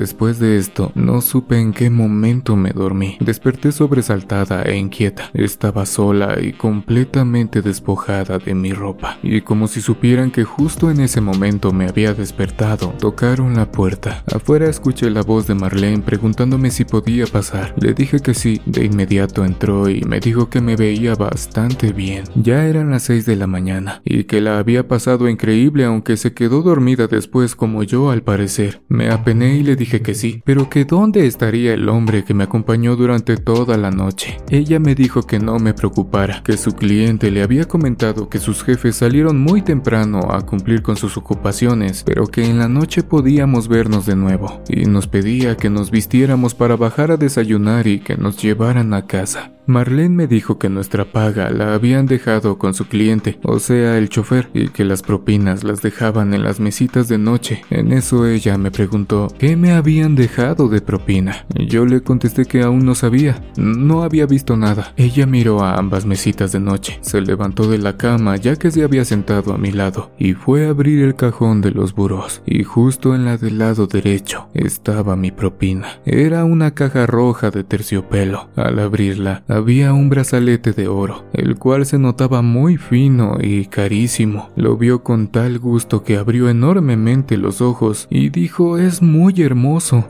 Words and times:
Después 0.00 0.38
de 0.38 0.56
esto, 0.56 0.92
no 0.94 1.20
supe 1.20 1.60
en 1.60 1.74
qué 1.74 1.90
momento 1.90 2.56
me 2.56 2.70
dormí. 2.70 3.18
Desperté 3.20 3.70
sobresaltada 3.70 4.62
e 4.62 4.78
inquieta. 4.78 5.28
Estaba 5.34 5.84
sola 5.84 6.38
y 6.40 6.54
completamente 6.54 7.60
despojada 7.60 8.38
de 8.38 8.54
mi 8.54 8.72
ropa. 8.72 9.18
Y 9.22 9.42
como 9.42 9.68
si 9.68 9.82
supieran 9.82 10.30
que 10.30 10.44
justo 10.44 10.90
en 10.90 11.00
ese 11.00 11.20
momento 11.20 11.70
me 11.72 11.86
había 11.86 12.14
despertado, 12.14 12.94
tocaron 12.98 13.56
la 13.56 13.70
puerta. 13.70 14.24
Afuera 14.34 14.70
escuché 14.70 15.10
la 15.10 15.20
voz 15.20 15.46
de 15.46 15.54
Marlene 15.54 16.02
preguntándome 16.02 16.70
si 16.70 16.86
podía 16.86 17.26
pasar. 17.26 17.74
Le 17.76 17.92
dije 17.92 18.20
que 18.20 18.32
sí. 18.32 18.62
De 18.64 18.86
inmediato 18.86 19.44
entró 19.44 19.90
y 19.90 20.00
me 20.04 20.18
dijo 20.18 20.48
que 20.48 20.62
me 20.62 20.76
veía 20.76 21.14
bastante 21.14 21.92
bien. 21.92 22.24
Ya 22.36 22.64
eran 22.64 22.90
las 22.90 23.02
6 23.02 23.26
de 23.26 23.36
la 23.36 23.46
mañana 23.46 24.00
y 24.06 24.24
que 24.24 24.40
la 24.40 24.58
había 24.58 24.88
pasado 24.88 25.28
increíble 25.28 25.84
aunque 25.84 26.16
se 26.16 26.32
quedó 26.32 26.62
dormida 26.62 27.06
después 27.06 27.54
como 27.54 27.82
yo 27.82 28.10
al 28.10 28.22
parecer. 28.22 28.80
Me 28.88 29.10
apené 29.10 29.56
y 29.56 29.62
le 29.62 29.76
dije 29.76 29.89
que 29.98 30.14
sí, 30.14 30.42
pero 30.44 30.70
que 30.70 30.84
dónde 30.84 31.26
estaría 31.26 31.74
el 31.74 31.88
hombre 31.88 32.22
que 32.22 32.34
me 32.34 32.44
acompañó 32.44 32.94
durante 32.94 33.36
toda 33.36 33.76
la 33.76 33.90
noche. 33.90 34.38
Ella 34.48 34.78
me 34.78 34.94
dijo 34.94 35.22
que 35.24 35.40
no 35.40 35.58
me 35.58 35.74
preocupara, 35.74 36.42
que 36.44 36.56
su 36.56 36.76
cliente 36.76 37.32
le 37.32 37.42
había 37.42 37.64
comentado 37.64 38.28
que 38.28 38.38
sus 38.38 38.62
jefes 38.62 38.94
salieron 38.94 39.40
muy 39.40 39.62
temprano 39.62 40.30
a 40.30 40.46
cumplir 40.46 40.82
con 40.82 40.96
sus 40.96 41.16
ocupaciones, 41.16 42.04
pero 42.04 42.28
que 42.28 42.44
en 42.44 42.58
la 42.58 42.68
noche 42.68 43.02
podíamos 43.02 43.66
vernos 43.66 44.06
de 44.06 44.14
nuevo, 44.14 44.62
y 44.68 44.84
nos 44.84 45.08
pedía 45.08 45.56
que 45.56 45.70
nos 45.70 45.90
vistiéramos 45.90 46.54
para 46.54 46.76
bajar 46.76 47.10
a 47.10 47.16
desayunar 47.16 47.88
y 47.88 47.98
que 47.98 48.16
nos 48.16 48.40
llevaran 48.40 48.94
a 48.94 49.06
casa. 49.06 49.52
Marlene 49.66 50.16
me 50.16 50.26
dijo 50.26 50.58
que 50.58 50.68
nuestra 50.68 51.04
paga 51.04 51.48
la 51.50 51.74
habían 51.74 52.06
dejado 52.06 52.58
con 52.58 52.74
su 52.74 52.86
cliente, 52.86 53.38
o 53.44 53.60
sea, 53.60 53.96
el 53.98 54.08
chofer, 54.08 54.50
y 54.52 54.68
que 54.68 54.84
las 54.84 55.02
propinas 55.02 55.62
las 55.62 55.80
dejaban 55.80 56.34
en 56.34 56.42
las 56.42 56.58
mesitas 56.58 57.08
de 57.08 57.18
noche. 57.18 57.62
En 57.70 57.92
eso 57.92 58.26
ella 58.26 58.58
me 58.58 58.70
preguntó 58.70 59.28
qué 59.38 59.56
me 59.56 59.69
habían 59.76 60.14
dejado 60.14 60.68
de 60.68 60.80
propina. 60.80 61.46
Yo 61.54 61.84
le 61.86 62.02
contesté 62.02 62.44
que 62.44 62.62
aún 62.62 62.84
no 62.84 62.94
sabía, 62.94 63.42
no 63.56 64.02
había 64.02 64.26
visto 64.26 64.56
nada. 64.56 64.92
Ella 64.96 65.26
miró 65.26 65.62
a 65.62 65.74
ambas 65.74 66.06
mesitas 66.06 66.52
de 66.52 66.60
noche, 66.60 66.98
se 67.02 67.20
levantó 67.20 67.68
de 67.70 67.78
la 67.78 67.96
cama 67.96 68.36
ya 68.36 68.56
que 68.56 68.70
se 68.70 68.82
había 68.82 69.04
sentado 69.04 69.52
a 69.52 69.58
mi 69.58 69.72
lado 69.72 70.10
y 70.18 70.34
fue 70.34 70.66
a 70.66 70.70
abrir 70.70 71.02
el 71.02 71.14
cajón 71.14 71.60
de 71.60 71.70
los 71.70 71.94
burós. 71.94 72.42
Y 72.46 72.64
justo 72.64 73.14
en 73.14 73.24
la 73.24 73.36
del 73.36 73.58
lado 73.58 73.86
derecho 73.86 74.48
estaba 74.54 75.16
mi 75.16 75.30
propina. 75.30 76.00
Era 76.04 76.44
una 76.44 76.72
caja 76.72 77.06
roja 77.06 77.50
de 77.50 77.64
terciopelo. 77.64 78.48
Al 78.56 78.78
abrirla, 78.78 79.42
había 79.48 79.92
un 79.92 80.08
brazalete 80.08 80.72
de 80.72 80.88
oro, 80.88 81.24
el 81.32 81.56
cual 81.56 81.86
se 81.86 81.98
notaba 81.98 82.42
muy 82.42 82.76
fino 82.76 83.38
y 83.40 83.66
carísimo. 83.66 84.50
Lo 84.56 84.76
vio 84.76 85.02
con 85.02 85.28
tal 85.28 85.58
gusto 85.58 86.02
que 86.02 86.16
abrió 86.16 86.48
enormemente 86.48 87.36
los 87.36 87.60
ojos 87.60 88.06
y 88.10 88.30
dijo 88.30 88.78
es 88.78 89.02
muy 89.02 89.40
hermoso. 89.42 89.59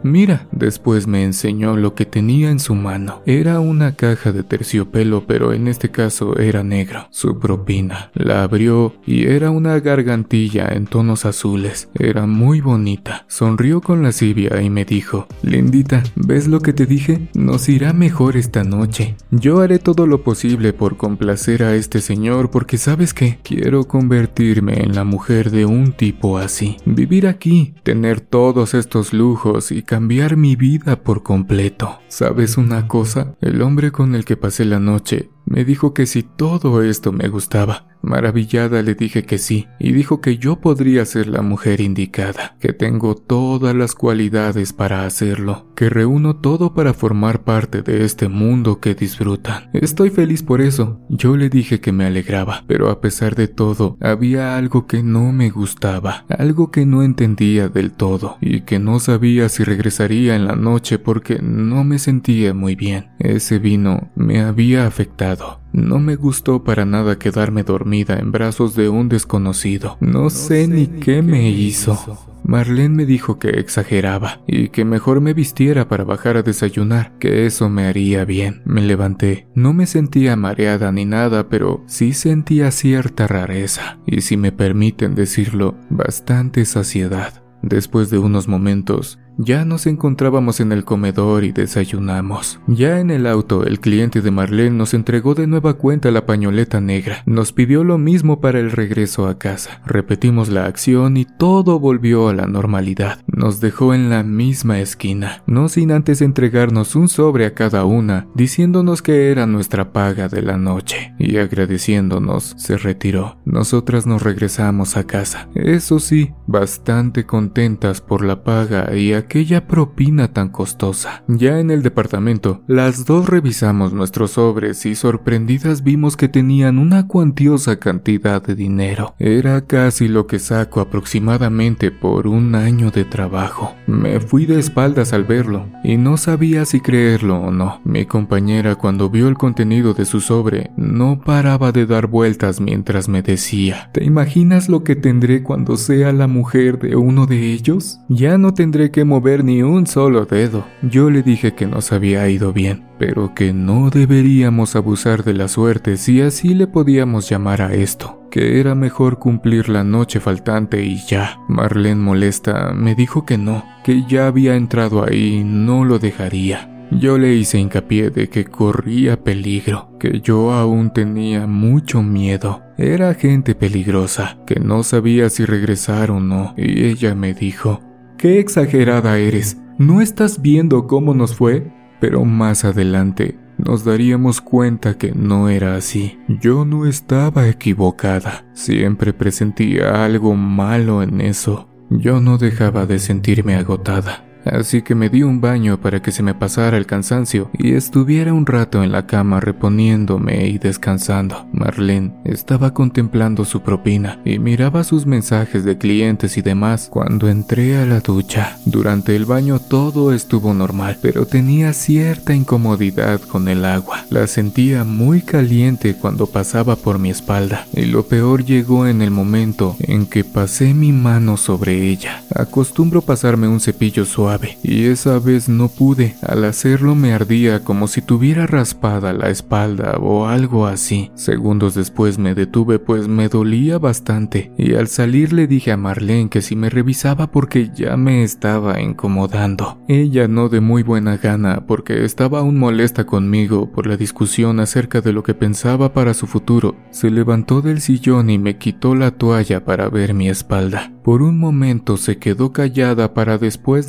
Mira, 0.02 0.46
después 0.52 1.06
me 1.06 1.24
enseñó 1.24 1.76
lo 1.76 1.94
que 1.94 2.06
tenía 2.06 2.50
en 2.50 2.60
su 2.60 2.74
mano. 2.74 3.22
Era 3.26 3.60
una 3.60 3.94
caja 3.96 4.32
de 4.32 4.42
terciopelo, 4.42 5.24
pero 5.26 5.52
en 5.52 5.68
este 5.68 5.90
caso 5.90 6.36
era 6.38 6.62
negro. 6.62 7.08
Su 7.10 7.38
propina. 7.38 8.10
La 8.14 8.42
abrió 8.42 8.94
y 9.04 9.26
era 9.26 9.50
una 9.50 9.78
gargantilla 9.80 10.68
en 10.68 10.86
tonos 10.86 11.24
azules. 11.24 11.88
Era 11.98 12.26
muy 12.26 12.60
bonita. 12.60 13.24
Sonrió 13.28 13.80
con 13.80 14.02
lascivia 14.02 14.62
y 14.62 14.70
me 14.70 14.84
dijo, 14.84 15.26
Lindita, 15.42 16.02
¿ves 16.14 16.46
lo 16.48 16.60
que 16.60 16.72
te 16.72 16.86
dije? 16.86 17.28
Nos 17.34 17.68
irá 17.68 17.92
mejor 17.92 18.36
esta 18.36 18.64
noche. 18.64 19.16
Yo 19.30 19.60
haré 19.60 19.78
todo 19.78 20.06
lo 20.06 20.22
posible 20.22 20.72
por 20.72 20.96
complacer 20.96 21.64
a 21.64 21.74
este 21.74 22.00
señor 22.00 22.50
porque 22.50 22.78
sabes 22.78 23.14
que 23.14 23.38
quiero 23.42 23.84
convertirme 23.84 24.82
en 24.82 24.94
la 24.94 25.04
mujer 25.04 25.50
de 25.50 25.66
un 25.66 25.92
tipo 25.92 26.38
así. 26.38 26.76
Vivir 26.84 27.26
aquí, 27.26 27.74
tener 27.82 28.20
todos 28.20 28.74
estos 28.74 29.12
lujos 29.12 29.39
y 29.70 29.82
cambiar 29.82 30.36
mi 30.36 30.54
vida 30.54 31.02
por 31.02 31.22
completo. 31.22 31.98
¿Sabes 32.08 32.58
una 32.58 32.86
cosa? 32.86 33.36
El 33.40 33.62
hombre 33.62 33.90
con 33.90 34.14
el 34.14 34.26
que 34.26 34.36
pasé 34.36 34.66
la 34.66 34.78
noche 34.78 35.30
me 35.50 35.64
dijo 35.64 35.92
que 35.92 36.06
si 36.06 36.22
todo 36.22 36.80
esto 36.84 37.10
me 37.10 37.28
gustaba, 37.28 37.90
Maravillada 38.02 38.82
le 38.82 38.94
dije 38.94 39.24
que 39.24 39.36
sí, 39.36 39.66
y 39.78 39.92
dijo 39.92 40.20
que 40.20 40.38
yo 40.38 40.56
podría 40.60 41.04
ser 41.04 41.26
la 41.26 41.42
mujer 41.42 41.80
indicada, 41.80 42.56
que 42.58 42.72
tengo 42.72 43.14
todas 43.14 43.74
las 43.74 43.94
cualidades 43.94 44.72
para 44.72 45.04
hacerlo, 45.04 45.66
que 45.74 45.90
reúno 45.90 46.36
todo 46.36 46.72
para 46.72 46.94
formar 46.94 47.42
parte 47.42 47.82
de 47.82 48.04
este 48.04 48.28
mundo 48.28 48.80
que 48.80 48.94
disfrutan. 48.94 49.70
Estoy 49.74 50.10
feliz 50.10 50.42
por 50.42 50.60
eso. 50.60 51.00
Yo 51.10 51.36
le 51.36 51.50
dije 51.50 51.80
que 51.80 51.92
me 51.92 52.06
alegraba, 52.06 52.64
pero 52.66 52.90
a 52.90 53.00
pesar 53.00 53.34
de 53.34 53.48
todo, 53.48 53.98
había 54.00 54.56
algo 54.56 54.86
que 54.86 55.02
no 55.02 55.32
me 55.32 55.50
gustaba, 55.50 56.24
algo 56.28 56.70
que 56.70 56.86
no 56.86 57.02
entendía 57.02 57.68
del 57.68 57.92
todo, 57.92 58.38
y 58.40 58.62
que 58.62 58.78
no 58.78 58.98
sabía 58.98 59.48
si 59.48 59.64
regresaría 59.64 60.36
en 60.36 60.46
la 60.46 60.56
noche 60.56 60.98
porque 60.98 61.40
no 61.42 61.84
me 61.84 61.98
sentía 61.98 62.54
muy 62.54 62.76
bien. 62.76 63.10
Ese 63.18 63.58
vino 63.58 64.10
me 64.14 64.40
había 64.40 64.86
afectado. 64.86 65.39
No 65.72 65.98
me 65.98 66.16
gustó 66.16 66.64
para 66.64 66.84
nada 66.84 67.18
quedarme 67.18 67.62
dormida 67.62 68.18
en 68.18 68.32
brazos 68.32 68.74
de 68.74 68.88
un 68.88 69.08
desconocido. 69.08 69.96
No, 70.00 70.30
sé, 70.30 70.66
ni 70.68 70.86
qué 70.86 71.22
me 71.22 71.50
hizo. 71.50 72.18
Marlene 72.42 72.94
me 72.96 73.06
dijo 73.06 73.38
que 73.38 73.50
exageraba 73.50 74.40
y 74.46 74.70
que 74.70 74.84
mejor 74.84 75.20
me 75.20 75.34
vistiera 75.34 75.88
para 75.88 76.04
bajar 76.04 76.36
a 76.36 76.42
desayunar, 76.42 77.12
que 77.18 77.46
eso 77.46 77.68
me 77.68 77.86
haría 77.86 78.24
bien. 78.24 78.62
Me 78.64 78.80
levanté. 78.82 79.46
No 79.54 79.72
me 79.72 79.86
sentía 79.86 80.36
mareada 80.36 80.90
ni 80.90 81.04
nada, 81.04 81.48
pero 81.48 81.84
sí 81.86 82.12
sentía 82.12 82.70
cierta 82.70 83.26
rareza 83.26 83.98
y, 84.06 84.22
si 84.22 84.36
me 84.36 84.52
permiten 84.52 85.14
decirlo, 85.14 85.76
bastante 85.90 86.64
saciedad. 86.64 87.42
Después 87.62 88.10
de 88.10 88.18
unos 88.18 88.48
momentos, 88.48 89.18
ya 89.38 89.64
nos 89.64 89.86
encontrábamos 89.86 90.60
en 90.60 90.72
el 90.72 90.84
comedor 90.84 91.44
y 91.44 91.52
desayunamos. 91.52 92.60
Ya 92.66 93.00
en 93.00 93.10
el 93.10 93.26
auto, 93.26 93.64
el 93.64 93.80
cliente 93.80 94.20
de 94.20 94.30
Marlene 94.30 94.76
nos 94.76 94.94
entregó 94.94 95.34
de 95.34 95.46
nueva 95.46 95.74
cuenta 95.74 96.10
la 96.10 96.26
pañoleta 96.26 96.80
negra. 96.80 97.22
Nos 97.26 97.52
pidió 97.52 97.84
lo 97.84 97.98
mismo 97.98 98.40
para 98.40 98.60
el 98.60 98.70
regreso 98.70 99.26
a 99.26 99.38
casa. 99.38 99.80
Repetimos 99.86 100.48
la 100.48 100.66
acción 100.66 101.16
y 101.16 101.24
todo 101.24 101.80
volvió 101.80 102.28
a 102.28 102.34
la 102.34 102.46
normalidad. 102.46 103.20
Nos 103.26 103.60
dejó 103.60 103.94
en 103.94 104.10
la 104.10 104.22
misma 104.22 104.80
esquina, 104.80 105.42
no 105.46 105.68
sin 105.68 105.92
antes 105.92 106.22
entregarnos 106.22 106.94
un 106.96 107.08
sobre 107.08 107.46
a 107.46 107.54
cada 107.54 107.84
una, 107.84 108.26
diciéndonos 108.34 109.02
que 109.02 109.30
era 109.30 109.46
nuestra 109.46 109.92
paga 109.92 110.28
de 110.28 110.42
la 110.42 110.56
noche. 110.56 111.14
Y 111.18 111.36
agradeciéndonos, 111.38 112.54
se 112.58 112.76
retiró. 112.76 113.38
Nosotras 113.44 114.06
nos 114.06 114.22
regresamos 114.22 114.96
a 114.96 115.04
casa. 115.04 115.48
Eso 115.54 115.98
sí, 115.98 116.32
bastante 116.46 117.24
contentas 117.24 118.00
por 118.00 118.24
la 118.24 118.44
paga 118.44 118.94
y 118.96 119.12
aquella 119.20 119.66
propina 119.66 120.32
tan 120.32 120.48
costosa. 120.48 121.22
Ya 121.28 121.60
en 121.60 121.70
el 121.70 121.82
departamento, 121.82 122.62
las 122.66 123.04
dos 123.04 123.28
revisamos 123.28 123.92
nuestros 123.92 124.32
sobres 124.32 124.84
y 124.86 124.94
sorprendidas 124.94 125.82
vimos 125.82 126.16
que 126.16 126.28
tenían 126.28 126.78
una 126.78 127.06
cuantiosa 127.06 127.78
cantidad 127.78 128.42
de 128.42 128.54
dinero. 128.54 129.14
Era 129.18 129.60
casi 129.66 130.08
lo 130.08 130.26
que 130.26 130.38
saco 130.38 130.80
aproximadamente 130.80 131.90
por 131.90 132.26
un 132.26 132.54
año 132.54 132.90
de 132.90 133.04
trabajo. 133.04 133.74
Me 133.86 134.20
fui 134.20 134.46
de 134.46 134.58
espaldas 134.58 135.12
al 135.12 135.24
verlo 135.24 135.66
y 135.84 135.96
no 135.96 136.16
sabía 136.16 136.64
si 136.64 136.80
creerlo 136.80 137.38
o 137.38 137.50
no. 137.50 137.80
Mi 137.84 138.06
compañera 138.06 138.74
cuando 138.74 139.10
vio 139.10 139.28
el 139.28 139.36
contenido 139.36 139.94
de 139.94 140.04
su 140.04 140.20
sobre 140.20 140.70
no 140.76 141.20
paraba 141.20 141.72
de 141.72 141.86
dar 141.86 142.06
vueltas 142.06 142.60
mientras 142.60 143.08
me 143.08 143.22
decía, 143.22 143.90
¿te 143.92 144.04
imaginas 144.04 144.68
lo 144.68 144.84
que 144.84 144.96
tendré 144.96 145.42
cuando 145.42 145.76
sea 145.76 146.12
la 146.12 146.26
mujer 146.26 146.78
de 146.78 146.96
uno 146.96 147.26
de 147.26 147.52
ellos? 147.52 148.00
Ya 148.08 148.38
no 148.38 148.54
tendré 148.54 148.90
que 148.90 149.04
mover 149.10 149.38
ver 149.38 149.44
ni 149.44 149.62
un 149.62 149.86
solo 149.86 150.24
dedo. 150.24 150.64
Yo 150.82 151.10
le 151.10 151.22
dije 151.22 151.54
que 151.54 151.66
nos 151.66 151.92
había 151.92 152.28
ido 152.28 152.52
bien, 152.52 152.84
pero 152.98 153.34
que 153.34 153.52
no 153.52 153.90
deberíamos 153.90 154.76
abusar 154.76 155.24
de 155.24 155.34
la 155.34 155.48
suerte 155.48 155.96
si 155.96 156.20
así 156.20 156.54
le 156.54 156.66
podíamos 156.66 157.28
llamar 157.28 157.60
a 157.60 157.74
esto 157.74 158.20
que 158.30 158.60
era 158.60 158.76
mejor 158.76 159.18
cumplir 159.18 159.68
la 159.68 159.82
noche 159.82 160.20
faltante 160.20 160.84
y 160.84 160.98
ya. 161.04 161.40
Marlene 161.48 162.00
molesta 162.00 162.72
me 162.72 162.94
dijo 162.94 163.26
que 163.26 163.36
no, 163.36 163.64
que 163.82 164.04
ya 164.08 164.28
había 164.28 164.54
entrado 164.54 165.04
ahí 165.04 165.42
no 165.44 165.84
lo 165.84 165.98
dejaría. 165.98 166.70
Yo 166.92 167.18
le 167.18 167.34
hice 167.34 167.58
hincapié 167.58 168.10
de 168.10 168.28
que 168.28 168.44
corría 168.44 169.22
peligro, 169.22 169.96
que 170.00 170.20
yo 170.20 170.52
aún 170.52 170.92
tenía 170.92 171.46
mucho 171.46 172.02
miedo. 172.02 172.62
Era 172.78 173.14
gente 173.14 173.54
peligrosa, 173.54 174.38
que 174.44 174.58
no 174.58 174.82
sabía 174.82 175.28
si 175.30 175.44
regresar 175.44 176.10
o 176.10 176.18
no, 176.18 176.54
y 176.56 176.84
ella 176.86 177.14
me 177.14 177.32
dijo, 177.32 177.80
Qué 178.20 178.38
exagerada 178.38 179.16
eres. 179.16 179.56
¿No 179.78 180.02
estás 180.02 180.42
viendo 180.42 180.86
cómo 180.86 181.14
nos 181.14 181.34
fue? 181.34 181.72
Pero 182.00 182.26
más 182.26 182.66
adelante 182.66 183.38
nos 183.56 183.82
daríamos 183.82 184.42
cuenta 184.42 184.98
que 184.98 185.12
no 185.12 185.48
era 185.48 185.74
así. 185.74 186.18
Yo 186.28 186.66
no 186.66 186.84
estaba 186.84 187.48
equivocada. 187.48 188.44
Siempre 188.52 189.14
presentía 189.14 190.04
algo 190.04 190.34
malo 190.34 191.02
en 191.02 191.22
eso. 191.22 191.70
Yo 191.88 192.20
no 192.20 192.36
dejaba 192.36 192.84
de 192.84 192.98
sentirme 192.98 193.54
agotada. 193.54 194.29
Así 194.44 194.82
que 194.82 194.94
me 194.94 195.08
di 195.08 195.22
un 195.22 195.40
baño 195.40 195.80
para 195.80 196.00
que 196.00 196.12
se 196.12 196.22
me 196.22 196.34
pasara 196.34 196.76
el 196.76 196.86
cansancio 196.86 197.50
y 197.52 197.74
estuviera 197.74 198.32
un 198.32 198.46
rato 198.46 198.82
en 198.82 198.92
la 198.92 199.06
cama 199.06 199.40
reponiéndome 199.40 200.46
y 200.48 200.58
descansando. 200.58 201.46
Marlene 201.52 202.12
estaba 202.24 202.72
contemplando 202.72 203.44
su 203.44 203.62
propina 203.62 204.20
y 204.24 204.38
miraba 204.38 204.84
sus 204.84 205.06
mensajes 205.06 205.64
de 205.64 205.76
clientes 205.78 206.36
y 206.36 206.42
demás 206.42 206.88
cuando 206.90 207.28
entré 207.28 207.76
a 207.76 207.86
la 207.86 208.00
ducha. 208.00 208.56
Durante 208.64 209.16
el 209.16 209.24
baño 209.24 209.58
todo 209.58 210.12
estuvo 210.12 210.54
normal, 210.54 210.98
pero 211.02 211.26
tenía 211.26 211.72
cierta 211.72 212.34
incomodidad 212.34 213.20
con 213.20 213.48
el 213.48 213.64
agua. 213.64 214.04
La 214.10 214.26
sentía 214.26 214.84
muy 214.84 215.22
caliente 215.22 215.94
cuando 215.94 216.26
pasaba 216.26 216.76
por 216.76 216.98
mi 216.98 217.10
espalda 217.10 217.66
y 217.72 217.86
lo 217.86 218.06
peor 218.06 218.44
llegó 218.44 218.86
en 218.86 219.02
el 219.02 219.10
momento 219.10 219.76
en 219.80 220.06
que 220.06 220.24
pasé 220.24 220.72
mi 220.72 220.92
mano 220.92 221.36
sobre 221.36 221.88
ella. 221.88 222.22
Acostumbro 222.34 223.02
pasarme 223.02 223.48
un 223.48 223.60
cepillo 223.60 224.04
suave 224.04 224.29
y 224.62 224.84
esa 224.86 225.18
vez 225.18 225.48
no 225.48 225.68
pude. 225.68 226.14
Al 226.22 226.44
hacerlo 226.44 226.94
me 226.94 227.12
ardía 227.12 227.64
como 227.64 227.88
si 227.88 228.00
tuviera 228.00 228.46
raspada 228.46 229.12
la 229.12 229.28
espalda 229.28 229.96
o 229.98 230.26
algo 230.26 230.66
así. 230.66 231.10
Segundos 231.14 231.74
después 231.74 232.18
me 232.18 232.34
detuve 232.34 232.78
pues 232.78 233.08
me 233.08 233.28
dolía 233.28 233.78
bastante 233.78 234.52
y 234.56 234.74
al 234.74 234.88
salir 234.88 235.32
le 235.32 235.46
dije 235.46 235.72
a 235.72 235.76
Marlene 235.76 236.30
que 236.30 236.42
si 236.42 236.54
me 236.54 236.70
revisaba 236.70 237.30
porque 237.30 237.70
ya 237.74 237.96
me 237.96 238.22
estaba 238.22 238.80
incomodando. 238.80 239.80
Ella 239.88 240.28
no 240.28 240.48
de 240.48 240.60
muy 240.60 240.82
buena 240.82 241.16
gana 241.16 241.66
porque 241.66 242.04
estaba 242.04 242.40
aún 242.40 242.58
molesta 242.58 243.06
conmigo 243.06 243.70
por 243.72 243.86
la 243.86 243.96
discusión 243.96 244.60
acerca 244.60 245.00
de 245.00 245.12
lo 245.12 245.22
que 245.22 245.34
pensaba 245.34 245.92
para 245.92 246.14
su 246.14 246.26
futuro. 246.26 246.76
Se 246.90 247.10
levantó 247.10 247.62
del 247.62 247.80
sillón 247.80 248.30
y 248.30 248.38
me 248.38 248.58
quitó 248.58 248.94
la 248.94 249.10
toalla 249.10 249.64
para 249.64 249.88
ver 249.88 250.14
mi 250.14 250.28
espalda. 250.28 250.92
Por 251.02 251.22
un 251.22 251.38
momento 251.38 251.96
se 251.96 252.18
quedó 252.18 252.52
callada 252.52 253.14
para 253.14 253.38
después 253.38 253.88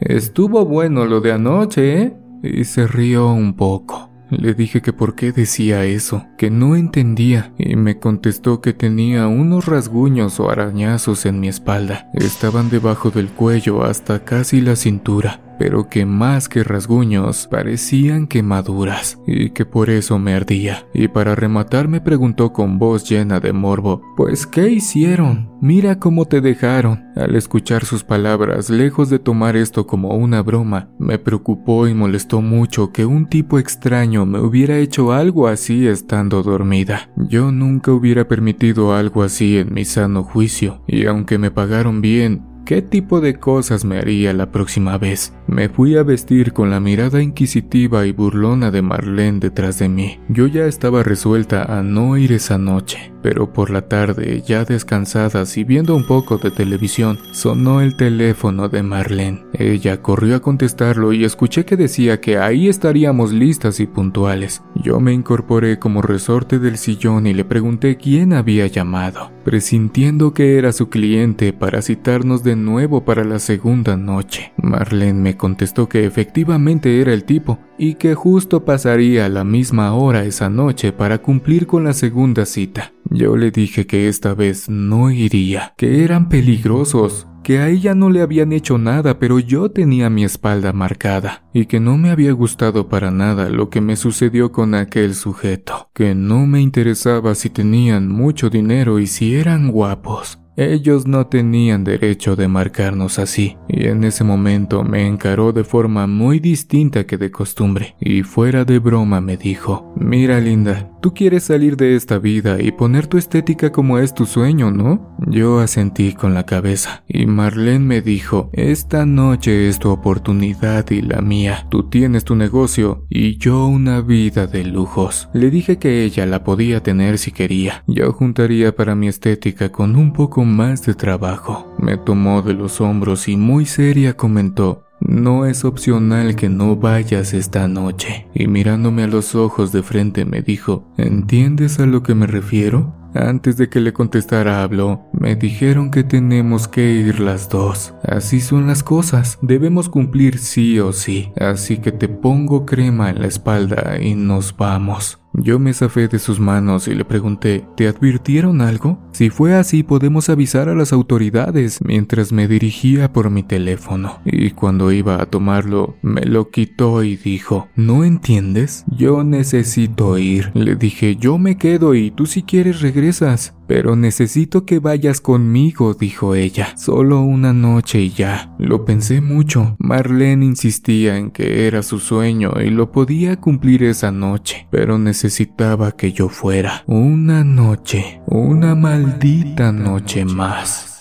Estuvo 0.00 0.64
bueno 0.64 1.04
lo 1.04 1.20
de 1.20 1.32
anoche, 1.32 2.02
¿eh? 2.02 2.16
Y 2.42 2.64
se 2.64 2.86
rió 2.86 3.32
un 3.32 3.54
poco. 3.54 4.11
Le 4.32 4.54
dije 4.54 4.80
que 4.80 4.94
por 4.94 5.14
qué 5.14 5.30
decía 5.30 5.84
eso, 5.84 6.24
que 6.38 6.50
no 6.50 6.74
entendía, 6.74 7.52
y 7.58 7.76
me 7.76 7.98
contestó 7.98 8.62
que 8.62 8.72
tenía 8.72 9.26
unos 9.28 9.66
rasguños 9.66 10.40
o 10.40 10.48
arañazos 10.48 11.26
en 11.26 11.38
mi 11.38 11.48
espalda. 11.48 12.10
Estaban 12.14 12.70
debajo 12.70 13.10
del 13.10 13.28
cuello 13.28 13.84
hasta 13.84 14.24
casi 14.24 14.62
la 14.62 14.74
cintura 14.74 15.42
pero 15.62 15.88
que 15.88 16.04
más 16.06 16.48
que 16.48 16.64
rasguños 16.64 17.46
parecían 17.46 18.26
quemaduras 18.26 19.18
y 19.28 19.50
que 19.50 19.64
por 19.64 19.90
eso 19.90 20.18
me 20.18 20.34
ardía. 20.34 20.86
Y 20.92 21.06
para 21.06 21.36
rematar 21.36 21.86
me 21.86 22.00
preguntó 22.00 22.52
con 22.52 22.80
voz 22.80 23.08
llena 23.08 23.38
de 23.38 23.52
morbo, 23.52 24.02
pues 24.16 24.44
¿qué 24.44 24.68
hicieron? 24.70 25.52
Mira 25.60 26.00
cómo 26.00 26.26
te 26.26 26.40
dejaron. 26.40 27.04
Al 27.14 27.36
escuchar 27.36 27.84
sus 27.84 28.02
palabras, 28.02 28.70
lejos 28.70 29.08
de 29.08 29.20
tomar 29.20 29.54
esto 29.54 29.86
como 29.86 30.16
una 30.16 30.42
broma, 30.42 30.88
me 30.98 31.20
preocupó 31.20 31.86
y 31.86 31.94
molestó 31.94 32.40
mucho 32.40 32.90
que 32.90 33.04
un 33.04 33.26
tipo 33.26 33.60
extraño 33.60 34.21
me 34.26 34.40
hubiera 34.40 34.78
hecho 34.78 35.12
algo 35.12 35.48
así 35.48 35.86
estando 35.86 36.42
dormida. 36.42 37.10
Yo 37.16 37.52
nunca 37.52 37.92
hubiera 37.92 38.28
permitido 38.28 38.94
algo 38.94 39.22
así 39.22 39.58
en 39.58 39.72
mi 39.72 39.84
sano 39.84 40.22
juicio, 40.22 40.82
y 40.86 41.06
aunque 41.06 41.38
me 41.38 41.50
pagaron 41.50 42.00
bien, 42.00 42.52
¿Qué 42.64 42.80
tipo 42.80 43.20
de 43.20 43.40
cosas 43.40 43.84
me 43.84 43.98
haría 43.98 44.32
la 44.32 44.52
próxima 44.52 44.96
vez? 44.96 45.34
Me 45.48 45.68
fui 45.68 45.96
a 45.96 46.04
vestir 46.04 46.52
con 46.52 46.70
la 46.70 46.78
mirada 46.78 47.20
inquisitiva 47.20 48.06
y 48.06 48.12
burlona 48.12 48.70
de 48.70 48.82
Marlene 48.82 49.40
detrás 49.40 49.80
de 49.80 49.88
mí. 49.88 50.20
Yo 50.28 50.46
ya 50.46 50.66
estaba 50.66 51.02
resuelta 51.02 51.64
a 51.64 51.82
no 51.82 52.16
ir 52.16 52.30
esa 52.32 52.58
noche, 52.58 53.11
pero 53.22 53.52
por 53.52 53.70
la 53.70 53.82
tarde, 53.82 54.42
ya 54.44 54.64
descansadas 54.64 55.56
y 55.56 55.64
viendo 55.64 55.94
un 55.94 56.04
poco 56.06 56.38
de 56.38 56.50
televisión, 56.50 57.18
sonó 57.30 57.80
el 57.80 57.96
teléfono 57.96 58.68
de 58.68 58.82
Marlene. 58.82 59.44
Ella 59.52 60.02
corrió 60.02 60.36
a 60.36 60.40
contestarlo 60.40 61.12
y 61.12 61.24
escuché 61.24 61.64
que 61.64 61.76
decía 61.76 62.20
que 62.20 62.38
ahí 62.38 62.68
estaríamos 62.68 63.32
listas 63.32 63.80
y 63.80 63.86
puntuales. 63.86 64.62
Yo 64.74 65.00
me 65.00 65.12
incorporé 65.12 65.78
como 65.78 66.02
resorte 66.02 66.58
del 66.58 66.78
sillón 66.78 67.26
y 67.26 67.34
le 67.34 67.44
pregunté 67.44 67.96
quién 67.96 68.32
había 68.32 68.66
llamado, 68.66 69.30
presintiendo 69.44 70.34
que 70.34 70.58
era 70.58 70.72
su 70.72 70.88
cliente 70.88 71.52
para 71.52 71.82
citarnos 71.82 72.42
de 72.42 72.56
nuevo 72.56 73.04
para 73.04 73.24
la 73.24 73.38
segunda 73.38 73.96
noche. 73.96 74.52
Marlene 74.56 75.20
me 75.20 75.36
contestó 75.36 75.88
que 75.88 76.04
efectivamente 76.04 77.00
era 77.00 77.12
el 77.12 77.24
tipo 77.24 77.58
y 77.78 77.94
que 77.94 78.14
justo 78.14 78.64
pasaría 78.64 79.26
a 79.26 79.28
la 79.28 79.44
misma 79.44 79.94
hora 79.94 80.24
esa 80.24 80.48
noche 80.48 80.92
para 80.92 81.18
cumplir 81.18 81.66
con 81.66 81.84
la 81.84 81.92
segunda 81.92 82.46
cita. 82.46 82.92
Yo 83.14 83.36
le 83.36 83.50
dije 83.50 83.86
que 83.86 84.08
esta 84.08 84.34
vez 84.34 84.70
no 84.70 85.10
iría, 85.10 85.74
que 85.76 86.02
eran 86.02 86.30
peligrosos, 86.30 87.26
que 87.42 87.58
a 87.58 87.68
ella 87.68 87.94
no 87.94 88.08
le 88.08 88.22
habían 88.22 88.52
hecho 88.52 88.78
nada, 88.78 89.18
pero 89.18 89.38
yo 89.38 89.70
tenía 89.70 90.08
mi 90.08 90.24
espalda 90.24 90.72
marcada, 90.72 91.44
y 91.52 91.66
que 91.66 91.78
no 91.78 91.98
me 91.98 92.10
había 92.10 92.32
gustado 92.32 92.88
para 92.88 93.10
nada 93.10 93.50
lo 93.50 93.68
que 93.68 93.82
me 93.82 93.96
sucedió 93.96 94.50
con 94.50 94.74
aquel 94.74 95.14
sujeto, 95.14 95.90
que 95.92 96.14
no 96.14 96.46
me 96.46 96.62
interesaba 96.62 97.34
si 97.34 97.50
tenían 97.50 98.08
mucho 98.08 98.48
dinero 98.48 98.98
y 98.98 99.06
si 99.06 99.34
eran 99.34 99.70
guapos, 99.70 100.38
ellos 100.56 101.06
no 101.06 101.26
tenían 101.26 101.84
derecho 101.84 102.36
de 102.36 102.48
marcarnos 102.48 103.18
así, 103.18 103.56
y 103.68 103.86
en 103.86 104.04
ese 104.04 104.24
momento 104.24 104.84
me 104.84 105.06
encaró 105.06 105.52
de 105.52 105.64
forma 105.64 106.06
muy 106.06 106.40
distinta 106.40 107.06
que 107.06 107.16
de 107.16 107.30
costumbre, 107.30 107.96
y 108.00 108.22
fuera 108.22 108.64
de 108.64 108.78
broma 108.78 109.20
me 109.20 109.36
dijo, 109.36 109.92
mira 109.96 110.40
linda, 110.40 110.90
tú 111.00 111.14
quieres 111.14 111.44
salir 111.44 111.76
de 111.76 111.96
esta 111.96 112.18
vida 112.18 112.60
y 112.60 112.72
poner 112.72 113.06
tu 113.06 113.18
estética 113.18 113.72
como 113.72 113.98
es 113.98 114.14
tu 114.14 114.26
sueño, 114.26 114.70
¿no? 114.70 115.16
Yo 115.26 115.60
asentí 115.60 116.12
con 116.12 116.34
la 116.34 116.44
cabeza, 116.44 117.04
y 117.08 117.26
Marlene 117.26 117.84
me 117.84 118.02
dijo, 118.02 118.50
esta 118.52 119.06
noche 119.06 119.68
es 119.68 119.78
tu 119.78 119.90
oportunidad 119.90 120.90
y 120.90 121.02
la 121.02 121.20
mía, 121.20 121.66
tú 121.70 121.88
tienes 121.88 122.24
tu 122.24 122.34
negocio 122.34 123.06
y 123.08 123.38
yo 123.38 123.66
una 123.66 124.00
vida 124.00 124.46
de 124.46 124.64
lujos. 124.64 125.28
Le 125.32 125.50
dije 125.50 125.78
que 125.78 126.04
ella 126.04 126.26
la 126.26 126.44
podía 126.44 126.82
tener 126.82 127.18
si 127.18 127.32
quería, 127.32 127.84
yo 127.86 128.12
juntaría 128.12 128.74
para 128.74 128.94
mi 128.94 129.08
estética 129.08 129.70
con 129.70 129.96
un 129.96 130.12
más 130.44 130.84
de 130.84 130.94
trabajo. 130.94 131.74
Me 131.78 131.96
tomó 131.96 132.42
de 132.42 132.54
los 132.54 132.80
hombros 132.80 133.28
y 133.28 133.36
muy 133.36 133.66
seria 133.66 134.16
comentó, 134.16 134.84
no 135.00 135.46
es 135.46 135.64
opcional 135.64 136.36
que 136.36 136.48
no 136.48 136.76
vayas 136.76 137.34
esta 137.34 137.66
noche. 137.66 138.28
Y 138.34 138.46
mirándome 138.46 139.02
a 139.02 139.08
los 139.08 139.34
ojos 139.34 139.72
de 139.72 139.82
frente 139.82 140.24
me 140.24 140.42
dijo, 140.42 140.84
¿entiendes 140.96 141.80
a 141.80 141.86
lo 141.86 142.02
que 142.02 142.14
me 142.14 142.26
refiero? 142.26 142.94
Antes 143.14 143.56
de 143.56 143.68
que 143.68 143.80
le 143.80 143.92
contestara 143.92 144.62
habló, 144.62 145.02
me 145.12 145.36
dijeron 145.36 145.90
que 145.90 146.02
tenemos 146.02 146.66
que 146.66 146.92
ir 146.92 147.20
las 147.20 147.48
dos. 147.48 147.94
Así 148.02 148.40
son 148.40 148.66
las 148.66 148.82
cosas, 148.82 149.38
debemos 149.42 149.88
cumplir 149.88 150.38
sí 150.38 150.78
o 150.78 150.92
sí. 150.92 151.30
Así 151.38 151.78
que 151.78 151.92
te 151.92 152.08
pongo 152.08 152.64
crema 152.64 153.10
en 153.10 153.20
la 153.20 153.26
espalda 153.26 154.00
y 154.00 154.14
nos 154.14 154.56
vamos. 154.56 155.21
Yo 155.34 155.58
me 155.58 155.72
zafé 155.72 156.08
de 156.08 156.18
sus 156.18 156.40
manos 156.40 156.88
y 156.88 156.94
le 156.94 157.04
pregunté, 157.04 157.64
¿te 157.76 157.88
advirtieron 157.88 158.60
algo? 158.60 158.98
Si 159.12 159.30
fue 159.30 159.54
así 159.54 159.82
podemos 159.82 160.28
avisar 160.28 160.68
a 160.68 160.74
las 160.74 160.92
autoridades 160.92 161.80
mientras 161.82 162.32
me 162.32 162.48
dirigía 162.48 163.12
por 163.12 163.30
mi 163.30 163.42
teléfono. 163.42 164.20
Y 164.24 164.50
cuando 164.50 164.92
iba 164.92 165.22
a 165.22 165.26
tomarlo, 165.26 165.96
me 166.02 166.22
lo 166.22 166.50
quitó 166.50 167.02
y 167.02 167.16
dijo, 167.16 167.68
¿no 167.76 168.04
entiendes? 168.04 168.84
Yo 168.88 169.24
necesito 169.24 170.18
ir. 170.18 170.50
Le 170.54 170.76
dije, 170.76 171.16
yo 171.16 171.38
me 171.38 171.56
quedo 171.56 171.94
y 171.94 172.10
tú 172.10 172.26
si 172.26 172.42
quieres 172.42 172.82
regresas. 172.82 173.54
Pero 173.66 173.96
necesito 173.96 174.64
que 174.64 174.78
vayas 174.78 175.20
conmigo, 175.20 175.94
dijo 175.94 176.34
ella. 176.34 176.76
Solo 176.76 177.20
una 177.20 177.52
noche 177.52 178.00
y 178.00 178.10
ya. 178.10 178.54
Lo 178.58 178.84
pensé 178.84 179.20
mucho. 179.20 179.76
Marlene 179.78 180.44
insistía 180.44 181.16
en 181.16 181.30
que 181.30 181.66
era 181.66 181.82
su 181.82 181.98
sueño 181.98 182.52
y 182.60 182.70
lo 182.70 182.92
podía 182.92 183.36
cumplir 183.36 183.84
esa 183.84 184.12
noche, 184.12 184.66
pero 184.70 184.98
necesitaba 184.98 185.92
que 185.92 186.12
yo 186.12 186.28
fuera. 186.28 186.84
Una 186.86 187.44
noche, 187.44 188.20
una 188.26 188.74
maldita 188.74 189.72
noche 189.72 190.24
más. 190.24 190.91